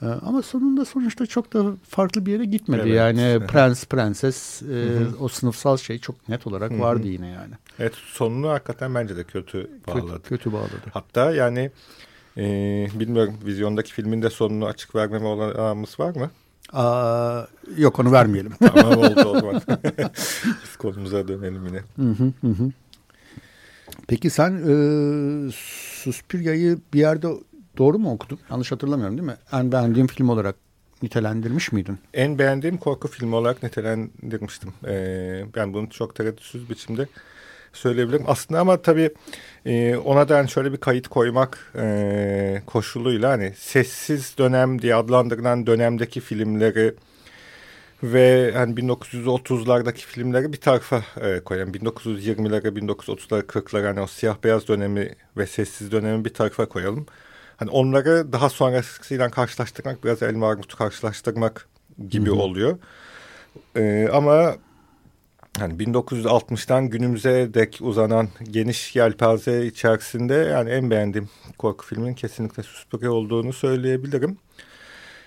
Ee, 0.01 0.05
ama 0.05 0.41
sonunda 0.41 0.85
sonuçta 0.85 1.25
çok 1.25 1.53
da 1.53 1.65
farklı 1.89 2.25
bir 2.25 2.31
yere 2.31 2.45
gitmedi. 2.45 2.81
Evet. 2.85 2.95
Yani 2.95 3.39
prens, 3.47 3.85
prenses 3.85 4.61
e, 4.61 4.99
o 5.19 5.27
sınıfsal 5.27 5.77
şey 5.77 5.99
çok 5.99 6.29
net 6.29 6.47
olarak 6.47 6.79
vardı 6.79 7.07
yine 7.07 7.27
yani. 7.27 7.53
Evet 7.79 7.93
sonunu 7.95 8.49
hakikaten 8.49 8.95
bence 8.95 9.17
de 9.17 9.23
kötü 9.23 9.69
bağladı. 9.87 10.13
Kötü, 10.13 10.29
kötü 10.29 10.53
bağladı. 10.53 10.81
Hatta 10.93 11.31
yani 11.31 11.71
e, 12.37 12.43
bilmiyorum 12.93 13.33
vizyondaki 13.45 13.93
filmin 13.93 14.21
de 14.21 14.29
sonunu 14.29 14.65
açık 14.65 14.95
vermeme 14.95 15.25
olanağımız 15.25 15.99
var 15.99 16.15
mı? 16.15 16.31
Aa, 16.73 17.45
yok 17.77 17.99
onu 17.99 18.11
vermeyelim. 18.11 18.51
tamam 18.59 18.97
oldu 18.97 19.21
o 19.21 19.39
zaman. 19.39 19.61
Biz 20.63 20.75
konumuza 20.77 21.27
dönelim 21.27 21.65
yine. 21.65 21.81
Hı 21.95 22.31
hı 22.41 22.47
hı. 22.47 22.71
Peki 24.07 24.29
sen 24.29 24.51
e, 24.51 25.51
Suspiria'yı 25.51 26.79
bir 26.93 26.99
yerde 26.99 27.27
Doğru 27.77 27.99
mu 27.99 28.11
okudum? 28.11 28.39
Yanlış 28.49 28.71
hatırlamıyorum 28.71 29.17
değil 29.17 29.27
mi? 29.27 29.37
En 29.51 29.71
beğendiğim 29.71 30.07
film 30.07 30.29
olarak 30.29 30.55
nitelendirmiş 31.03 31.71
miydin? 31.71 31.97
En 32.13 32.39
beğendiğim 32.39 32.77
korku 32.77 33.07
filmi 33.07 33.35
olarak 33.35 33.63
nitelendirmiştim. 33.63 34.73
Ee, 34.87 35.45
ben 35.55 35.73
bunu 35.73 35.89
çok 35.89 36.15
tereddütsüz 36.15 36.69
biçimde 36.69 37.07
söyleyebilirim. 37.73 38.23
Aslında 38.27 38.59
ama 38.59 38.81
tabii 38.81 39.09
e, 39.65 39.95
ona 39.97 40.29
da 40.29 40.37
yani 40.37 40.49
şöyle 40.49 40.71
bir 40.71 40.77
kayıt 40.77 41.07
koymak 41.07 41.71
e, 41.75 42.61
koşuluyla 42.65 43.29
hani 43.29 43.53
sessiz 43.57 44.37
dönem 44.37 44.81
diye 44.81 44.95
adlandırılan 44.95 45.67
dönemdeki 45.67 46.19
filmleri 46.19 46.93
ve 48.03 48.51
hani 48.53 48.73
1930'lardaki 48.73 49.97
filmleri 49.97 50.53
bir 50.53 50.57
tarafa 50.57 51.03
e, 51.21 51.39
koyalım. 51.39 51.73
1920'lere, 51.73 52.67
1930'lara, 52.67 53.41
40'lara 53.41 53.87
hani 53.87 54.01
o 54.01 54.07
siyah 54.07 54.35
beyaz 54.43 54.67
dönemi 54.67 55.15
ve 55.37 55.47
sessiz 55.47 55.91
dönemi 55.91 56.25
bir 56.25 56.33
tarafa 56.33 56.65
koyalım. 56.65 57.05
Hani 57.57 57.69
onları 57.69 58.33
daha 58.33 58.49
sonrasıyla 58.49 59.29
karşılaştırmak 59.29 60.03
biraz 60.03 60.23
elma 60.23 60.49
armutu 60.49 60.77
karşılaştırmak 60.77 61.67
gibi 62.09 62.29
Hı 62.29 62.33
-hı. 62.33 62.41
oluyor. 62.41 62.77
Ee, 63.75 64.09
ama 64.13 64.55
hani 65.59 65.73
1960'tan 65.73 66.87
günümüze 66.89 67.53
dek 67.53 67.77
uzanan 67.81 68.29
geniş 68.43 68.95
yelpaze 68.95 69.65
içerisinde 69.65 70.33
yani 70.33 70.69
en 70.69 70.91
beğendiğim 70.91 71.29
korku 71.57 71.85
filminin 71.85 72.13
kesinlikle 72.13 72.63
Suspiria 72.63 73.11
olduğunu 73.11 73.53
söyleyebilirim. 73.53 74.37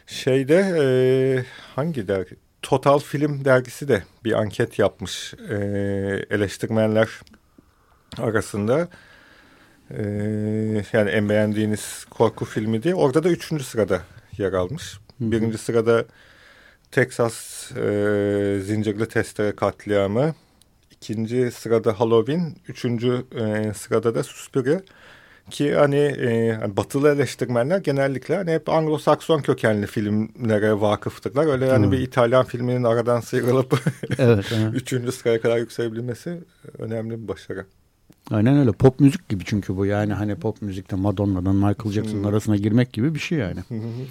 Şeyde 0.06 0.56
e, 0.56 0.86
hangi 1.76 2.08
dergi? 2.08 2.36
Total 2.62 2.98
Film 2.98 3.44
dergisi 3.44 3.88
de 3.88 4.02
bir 4.24 4.32
anket 4.32 4.78
yapmış 4.78 5.34
e, 5.50 5.54
eleştirmenler 6.30 7.08
arasında. 8.18 8.88
Ee, 9.90 10.84
yani 10.92 11.10
en 11.10 11.28
beğendiğiniz 11.28 12.04
korku 12.10 12.44
filmi 12.44 12.82
diye. 12.82 12.94
Orada 12.94 13.24
da 13.24 13.28
üçüncü 13.28 13.64
sırada 13.64 14.02
yer 14.38 14.52
almış. 14.52 14.98
Birinci 15.20 15.58
sırada 15.58 16.04
Texas 16.94 17.70
e, 17.72 18.60
Zincirli 18.64 19.08
Testere 19.08 19.56
Katliamı. 19.56 20.34
İkinci 20.90 21.50
sırada 21.50 22.00
Halloween. 22.00 22.56
Üçüncü 22.68 23.24
e, 23.34 23.74
sırada 23.74 24.14
da 24.14 24.22
Suspiria. 24.22 24.80
Ki 25.50 25.74
hani 25.74 25.96
e, 25.96 26.58
batılı 26.76 27.14
eleştirmenler 27.14 27.78
genellikle 27.78 28.36
hani 28.36 28.52
hep 28.52 28.68
Anglo-Sakson 28.68 29.42
kökenli 29.42 29.86
filmlere 29.86 30.80
vakıftırlar. 30.80 31.46
Öyle 31.46 31.66
yani 31.66 31.84
hmm. 31.84 31.92
bir 31.92 31.98
İtalyan 31.98 32.44
filminin 32.44 32.84
aradan 32.84 33.20
sıyrılıp 33.20 33.72
evet, 34.18 34.44
evet. 34.54 34.68
üçüncü 34.74 35.12
sıraya 35.12 35.40
kadar 35.40 35.58
yükselebilmesi 35.58 36.38
önemli 36.78 37.22
bir 37.22 37.28
başarı. 37.28 37.66
Aynen 38.30 38.58
öyle. 38.58 38.72
Pop 38.72 39.00
müzik 39.00 39.28
gibi 39.28 39.44
çünkü 39.44 39.76
bu. 39.76 39.86
Yani 39.86 40.12
hani 40.12 40.36
pop 40.36 40.62
müzikte 40.62 40.96
Madonna'dan 40.96 41.56
Michael 41.56 41.92
Jackson'ın 41.92 42.22
hmm. 42.22 42.26
arasına 42.26 42.56
girmek 42.56 42.92
gibi 42.92 43.14
bir 43.14 43.20
şey 43.20 43.38
yani. 43.38 43.60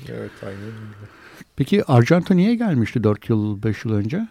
evet 0.09 0.31
aynen 0.43 0.61
öyle. 0.61 1.22
Peki 1.55 1.83
Arjanto 1.83 2.35
niye 2.35 2.55
gelmişti 2.55 3.03
4 3.03 3.29
yıl 3.29 3.63
5 3.63 3.85
yıl 3.85 3.93
önce? 3.93 4.27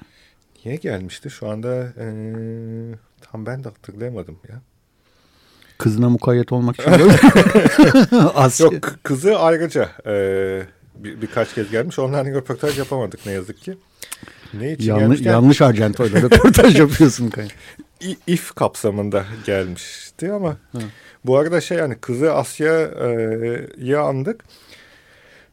Niye 0.64 0.76
gelmişti? 0.76 1.30
Şu 1.30 1.48
anda 1.48 1.92
ee, 1.98 2.94
tam 3.20 3.46
ben 3.46 3.64
de 3.64 3.68
hatırlayamadım 3.68 4.38
ya. 4.48 4.60
Kızına 5.78 6.10
mukayyet 6.10 6.52
olmak 6.52 6.80
için 6.80 6.90
Yok 8.64 8.98
kızı 9.02 9.38
ayrıca 9.38 9.88
e, 10.06 10.12
bir, 10.94 11.22
birkaç 11.22 11.54
kez 11.54 11.70
gelmiş. 11.70 11.98
Onlarla 11.98 12.30
röportaj 12.30 12.78
yapamadık 12.78 13.26
ne 13.26 13.32
yazık 13.32 13.58
ki. 13.58 13.78
Ne 14.54 14.72
için 14.72 14.94
yanlış, 14.96 15.20
yanlış 15.20 15.62
Arjanto'yla 15.62 16.22
röportaj 16.22 16.78
yapıyorsun. 16.78 17.32
if 18.26 18.54
kapsamında 18.54 19.24
gelmişti 19.46 20.32
ama 20.32 20.56
Hı. 20.72 20.78
bu 21.24 21.38
arada 21.38 21.60
şey 21.60 21.78
yani 21.78 21.94
kızı 21.94 22.34
Asya'yı 22.34 24.00
andık. 24.00 24.44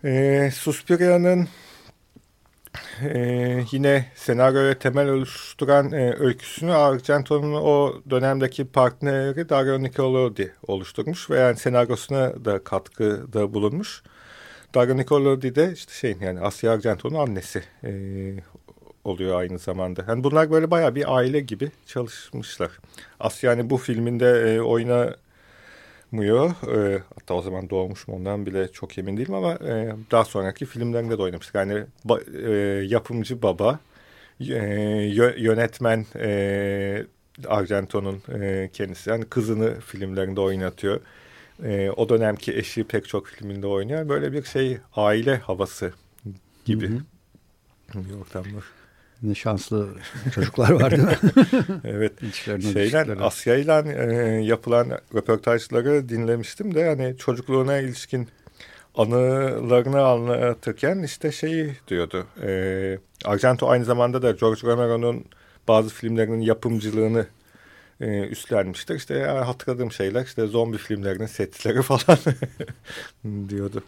E, 0.04 0.50
Suspiria'nın 0.54 1.47
e, 3.04 3.64
yine 3.72 4.06
senaryoya 4.16 4.80
temel 4.80 5.10
oluşturan 5.10 5.91
e, 5.91 6.16
öyküsünü 6.20 6.74
Argento'nun 6.74 7.54
o 7.54 7.93
dönemdeki 8.10 8.66
partneri 8.66 9.50
Dario 9.50 9.84
Nicolodi 9.84 10.54
oluşturmuş 10.68 11.30
ve 11.30 11.39
yani 11.39 11.58
senaryosuna 11.58 12.45
da 12.45 12.64
katkıda 12.64 13.54
bulunmuş. 13.54 14.04
Dario 14.76 14.97
Nicolodi 14.97 15.56
de 15.56 15.74
işte 15.74 15.93
şeyin 15.93 16.20
yani 16.20 16.39
Asya 16.39 16.72
Argento'nun 16.72 17.20
annesi 17.20 17.64
e, 17.84 17.91
oluyor 19.04 19.39
aynı 19.39 19.60
zamanda. 19.60 20.06
Yani 20.08 20.24
bunlar 20.24 20.52
böyle 20.52 20.72
bayağı 20.72 20.95
bir 20.95 21.16
aile 21.16 21.39
gibi 21.39 21.72
çalışmışlar. 21.86 22.72
Asya 23.20 23.50
yani 23.50 23.70
bu 23.70 23.78
filminde 23.78 24.56
e, 24.56 24.62
oynamıyor. 26.14 26.49
E, 26.49 27.03
hatta 27.16 27.34
o 27.34 27.41
zaman 27.41 27.70
doğmuş 27.70 28.07
mu 28.07 28.16
ondan 28.16 28.45
bile 28.45 28.72
çok 28.72 28.97
emin 28.97 29.18
değilim 29.18 29.34
ama 29.34 29.53
e, 29.53 29.95
daha 30.12 30.26
sonraki 30.26 30.66
filmlerinde 30.66 31.18
de 31.18 31.22
oynamıştık. 31.22 31.55
Yani 31.55 31.84
ba, 32.05 32.20
e, 32.47 32.51
yapımcı 32.88 33.41
baba, 33.41 33.80
e, 34.39 34.55
yönetmen 35.38 36.05
e, 36.16 37.05
Argento'nun 37.47 38.22
e, 38.41 38.70
kendisi. 38.74 39.10
Yani 39.10 39.26
kızını 39.26 39.80
filmlerinde 39.80 40.41
oynatıyor. 40.41 41.01
E, 41.64 41.89
o 41.89 42.10
dönemki 42.10 42.57
eşi 42.57 42.84
pek 42.84 43.07
çok 43.07 43.28
filminde 43.28 43.68
oynuyor. 43.68 44.10
Böyle 44.10 44.34
bir 44.34 44.43
şey 44.43 44.78
aile 44.95 45.38
havası 45.38 45.93
gibi. 46.66 46.89
Hı 46.89 47.99
hı. 47.99 48.20
ortam 48.22 48.43
var. 48.43 48.79
Ne 49.24 49.36
şanslı 49.36 49.90
çocuklar 50.36 50.70
var 50.70 50.92
değil 50.92 51.04
mi? 51.04 51.18
evet. 51.84 52.14
Şeyler 52.74 53.08
Asya 53.08 53.56
ile 53.56 53.96
e, 53.96 54.44
yapılan 54.44 55.00
röportajları 55.16 56.10
dinlemiştim 56.10 56.76
de 56.76 56.86
hani 56.86 57.18
çocukluğuna 57.18 57.78
ilişkin 57.78 58.28
anılarını 58.96 60.02
anlatırken 60.02 61.04
işte 61.04 61.32
şeyi 61.32 61.76
diyordu. 61.88 62.28
E, 62.44 63.00
Argento 63.26 63.70
aynı 63.70 63.86
zamanda 63.86 64.22
da 64.22 64.32
George 64.32 64.62
Romero'nun 64.64 65.26
bazı 65.68 65.90
filmlerinin 65.90 66.42
yapımcılığını 66.42 67.28
e, 68.02 68.20
üstlenmiştir. 68.20 68.96
İşte 68.96 69.14
yani 69.14 69.40
hatırladığım 69.40 69.92
şeyler 69.92 70.26
işte 70.26 70.48
zombi 70.48 70.78
filmlerinin 70.78 71.26
setleri 71.26 71.82
falan 71.82 72.18
diyordu. 73.50 73.84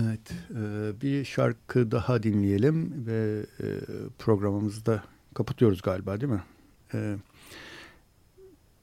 Evet, 0.00 0.30
e, 0.50 1.00
bir 1.00 1.24
şarkı 1.24 1.90
daha 1.90 2.22
dinleyelim 2.22 3.06
ve 3.06 3.46
e, 3.60 3.66
programımızı 4.18 4.86
da 4.86 5.02
kapatıyoruz 5.34 5.82
galiba 5.82 6.20
değil 6.20 6.32
mi? 6.32 6.42
E, 6.94 7.16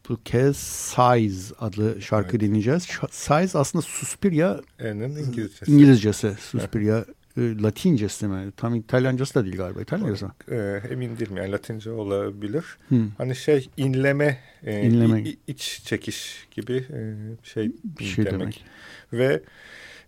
bu 0.10 0.20
kez 0.26 0.58
Size 0.58 1.54
adlı 1.60 2.02
şarkı 2.02 2.30
evet. 2.32 2.42
dinleyeceğiz. 2.42 2.88
Size 3.12 3.58
aslında 3.60 3.82
Suspiria 3.82 4.62
İngilizcesi. 4.80 5.72
İngilizcesi. 5.72 6.36
Suspiria 6.40 7.06
Latincesi 7.38 8.28
mi? 8.28 8.52
Tam 8.58 8.76
İtalyancası 8.76 9.36
da 9.36 9.46
değil 9.46 9.58
galiba. 9.58 9.82
İtalyancası 9.82 10.26
mı? 10.26 10.34
E, 10.52 10.82
emin 10.90 11.20
değilim 11.20 11.38
yani 11.38 11.52
Latince 11.52 11.92
olabilir. 11.92 12.66
Hmm. 12.88 13.10
Hani 13.18 13.36
şey 13.36 13.70
inleme, 13.78 14.40
e, 14.64 14.82
inleme. 14.82 15.24
iç 15.48 15.82
çekiş 15.86 16.48
gibi 16.52 16.86
e, 16.94 17.16
şey, 17.44 17.72
bir 18.00 18.04
şey 18.04 18.26
demek. 18.26 18.40
demek. 18.40 18.66
Ve 19.14 19.44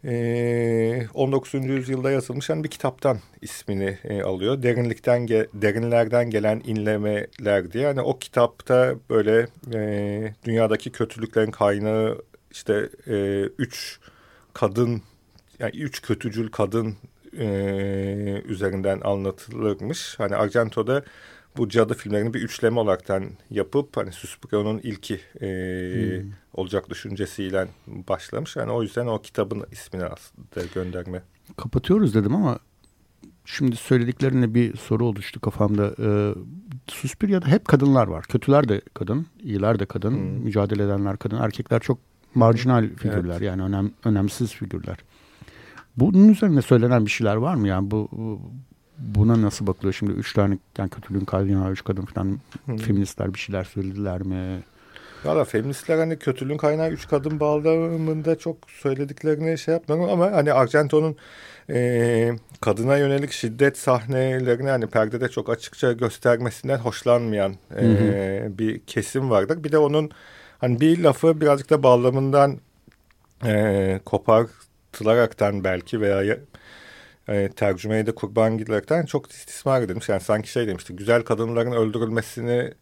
19. 0.07 1.55
Ee, 1.55 1.57
yüzyılda 1.57 2.11
yazılmış 2.11 2.49
yani 2.49 2.63
bir 2.63 2.69
kitaptan 2.69 3.19
ismini 3.41 3.97
e, 4.03 4.21
alıyor. 4.21 4.63
Derinlikten 4.63 5.25
ge 5.27 5.47
derinlerden 5.53 6.29
gelen 6.29 6.61
inlemeler 6.65 7.71
diye. 7.71 7.83
Yani 7.83 8.01
o 8.01 8.19
kitapta 8.19 8.95
böyle 9.09 9.47
e, 9.73 10.33
dünyadaki 10.45 10.91
kötülüklerin 10.91 11.51
kaynağı 11.51 12.21
işte 12.51 12.89
e, 13.07 13.41
üç 13.57 13.99
kadın 14.53 15.01
yani 15.59 15.71
üç 15.77 16.01
kötücül 16.01 16.51
kadın 16.51 16.95
e, 17.39 17.45
üzerinden 18.45 19.01
anlatılırmış. 19.03 20.15
Hani 20.19 20.35
Argento'da 20.35 21.03
bu 21.57 21.69
cadı 21.69 21.93
filmlerini 21.93 22.33
bir 22.33 22.41
üçleme 22.41 22.79
olaraktan 22.79 23.23
yapıp 23.49 23.97
hani 23.97 24.11
Suspirio'nun 24.11 24.77
ilki 24.77 25.19
e, 25.41 25.47
hmm. 26.21 26.31
olacak 26.53 26.89
düşüncesiyle 26.89 27.67
başlamış. 27.87 28.55
Yani 28.55 28.71
o 28.71 28.83
yüzden 28.83 29.07
o 29.07 29.21
kitabın 29.21 29.65
ismini 29.71 30.03
aslında 30.03 30.67
gönderme. 30.73 31.23
Kapatıyoruz 31.57 32.13
dedim 32.15 32.35
ama 32.35 32.59
şimdi 33.45 33.75
söylediklerine 33.75 34.53
bir 34.53 34.77
soru 34.77 35.05
oluştu 35.05 35.41
kafamda. 35.41 35.95
Ee, 35.99 36.33
Suspiria'da 36.87 37.47
hep 37.47 37.65
kadınlar 37.65 38.07
var. 38.07 38.25
Kötüler 38.25 38.69
de 38.69 38.81
kadın, 38.93 39.27
iyiler 39.43 39.79
de 39.79 39.85
kadın, 39.85 40.11
hmm. 40.11 40.43
mücadele 40.43 40.83
edenler 40.83 41.17
kadın. 41.17 41.37
Erkekler 41.37 41.79
çok 41.79 41.99
marjinal 42.35 42.89
figürler 42.95 43.31
evet. 43.31 43.41
yani 43.41 43.61
önem, 43.61 43.91
önemsiz 44.05 44.53
figürler. 44.53 44.97
Bunun 45.97 46.29
üzerine 46.29 46.61
söylenen 46.61 47.05
bir 47.05 47.11
şeyler 47.11 47.35
var 47.35 47.55
mı? 47.55 47.67
Yani 47.67 47.91
bu, 47.91 48.09
bu 48.11 48.41
buna 48.99 49.41
nasıl 49.41 49.67
bakılıyor? 49.67 49.93
Şimdi 49.93 50.11
üç 50.11 50.33
tane 50.33 50.57
yani 50.77 50.89
kötülüğün 50.89 51.25
kaynağı 51.25 51.71
üç 51.71 51.83
kadın 51.83 52.05
falan 52.05 52.39
hmm. 52.65 52.77
feministler 52.77 53.33
bir 53.33 53.39
şeyler 53.39 53.63
söylediler 53.63 54.21
mi? 54.21 54.63
Valla 55.25 55.45
feministler 55.45 55.97
hani 55.97 56.19
kötülüğün 56.19 56.57
kaynağı 56.57 56.89
üç 56.89 57.07
kadın 57.07 57.39
bağlamında 57.39 58.37
çok 58.37 58.57
söylediklerini 58.69 59.57
şey 59.57 59.73
yapmıyorum 59.73 60.09
ama 60.09 60.31
hani 60.31 60.53
Argento'nun 60.53 61.15
e, 61.69 62.31
kadına 62.61 62.97
yönelik 62.97 63.31
şiddet 63.31 63.77
sahnelerini 63.77 64.69
hani 64.69 64.87
perdede 64.87 65.29
çok 65.29 65.49
açıkça 65.49 65.91
göstermesinden 65.91 66.77
hoşlanmayan 66.77 67.55
e, 67.79 68.47
bir 68.57 68.79
kesim 68.79 69.29
vardır. 69.29 69.63
Bir 69.63 69.71
de 69.71 69.77
onun 69.77 70.11
hani 70.59 70.79
bir 70.79 71.03
lafı 71.03 71.41
birazcık 71.41 71.69
da 71.69 71.83
bağlamından 71.83 72.57
e, 73.45 73.99
kopartılaraktan 74.05 75.63
belki 75.63 76.01
veya 76.01 76.37
e, 77.27 77.49
tercümeye 77.49 78.05
de 78.05 78.15
kurban 78.15 78.57
gidilerekten 78.57 79.05
çok 79.05 79.31
istismar 79.31 79.81
edilmiş. 79.81 80.09
Yani 80.09 80.21
sanki 80.21 80.51
şey 80.51 80.67
demişti 80.67 80.95
güzel 80.95 81.21
kadınların 81.21 81.71
öldürülmesini 81.71 82.73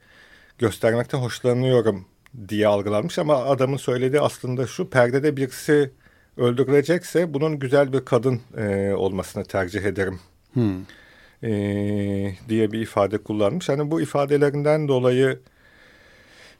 göstermekten 0.60 1.18
hoşlanıyorum 1.18 2.06
diye 2.50 2.68
algılanmış 2.68 3.20
ama 3.20 3.36
adamın 3.46 3.78
söylediği 3.78 4.22
aslında 4.22 4.68
şu 4.68 4.90
perdede 4.90 5.38
birisi 5.38 5.92
öldürülecekse 6.38 7.34
bunun 7.34 7.60
güzel 7.60 7.94
bir 7.94 8.06
kadın 8.06 8.42
e, 8.58 8.94
olmasını 8.94 9.44
tercih 9.44 9.82
ederim. 9.82 10.20
Hmm. 10.54 10.82
E, 11.44 11.52
diye 12.50 12.72
bir 12.72 12.80
ifade 12.80 13.18
kullanmış. 13.18 13.70
Hani 13.70 13.92
bu 13.92 14.02
ifadelerinden 14.02 14.88
dolayı 14.88 15.40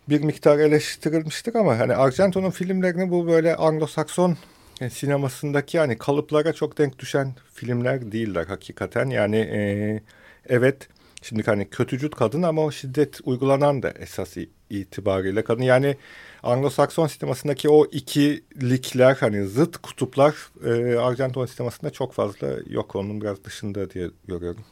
bir 0.10 0.22
miktar 0.24 0.60
eleştirilmiştir 0.60 1.56
ama 1.56 1.80
hani 1.80 1.96
Argento'nun 1.96 2.50
filmlerini 2.50 3.12
bu 3.12 3.28
böyle 3.28 3.54
Anglo-Sakson 3.54 4.36
e, 4.82 4.90
sinemasındaki 4.90 5.78
yani 5.78 5.98
kalıplara 5.98 6.54
çok 6.54 6.78
denk 6.78 7.00
düşen 7.00 7.34
filmler 7.54 8.12
değiller 8.12 8.46
hakikaten. 8.46 9.06
Yani 9.10 9.38
e, 9.38 10.02
evet 10.50 10.88
şimdi 11.22 11.44
hani 11.44 11.70
kötücül 11.70 12.10
kadın 12.10 12.42
ama 12.42 12.64
o 12.64 12.72
şiddet 12.72 13.20
uygulanan 13.24 13.84
da 13.84 13.92
esas 13.92 14.38
itibariyle 14.70 15.44
kadın. 15.44 15.64
Yani 15.64 15.98
Anglo-Sakson 16.44 17.08
sinemasındaki 17.08 17.70
o 17.70 17.86
ikilikler 17.86 19.16
hani 19.16 19.48
zıt 19.48 19.78
kutuplar 19.78 20.36
e, 20.66 20.98
Arjanton 20.98 21.46
sinemasında 21.46 21.92
çok 21.92 22.14
fazla 22.14 22.48
yok. 22.70 22.96
Onun 22.96 23.22
biraz 23.22 23.44
dışında 23.44 23.90
diye 23.90 24.10
görüyorum. 24.28 24.66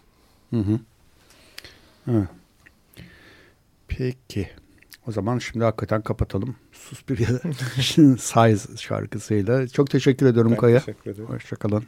Hı 0.49 0.60
hı. 0.60 0.80
Evet. 2.12 2.28
Peki. 3.88 4.49
O 5.08 5.12
zaman 5.12 5.39
şimdi 5.39 5.66
hakikaten 5.66 6.01
kapatalım. 6.01 6.56
Suspiria 6.89 7.39
Size 8.19 8.77
şarkısıyla. 8.77 9.67
Çok 9.67 9.89
teşekkür 9.89 10.25
ediyorum 10.25 10.51
ben 10.51 10.57
Kaya. 10.57 10.79
Teşekkür 10.79 11.11
ederim. 11.11 11.29
Hoşçakalın. 11.29 11.84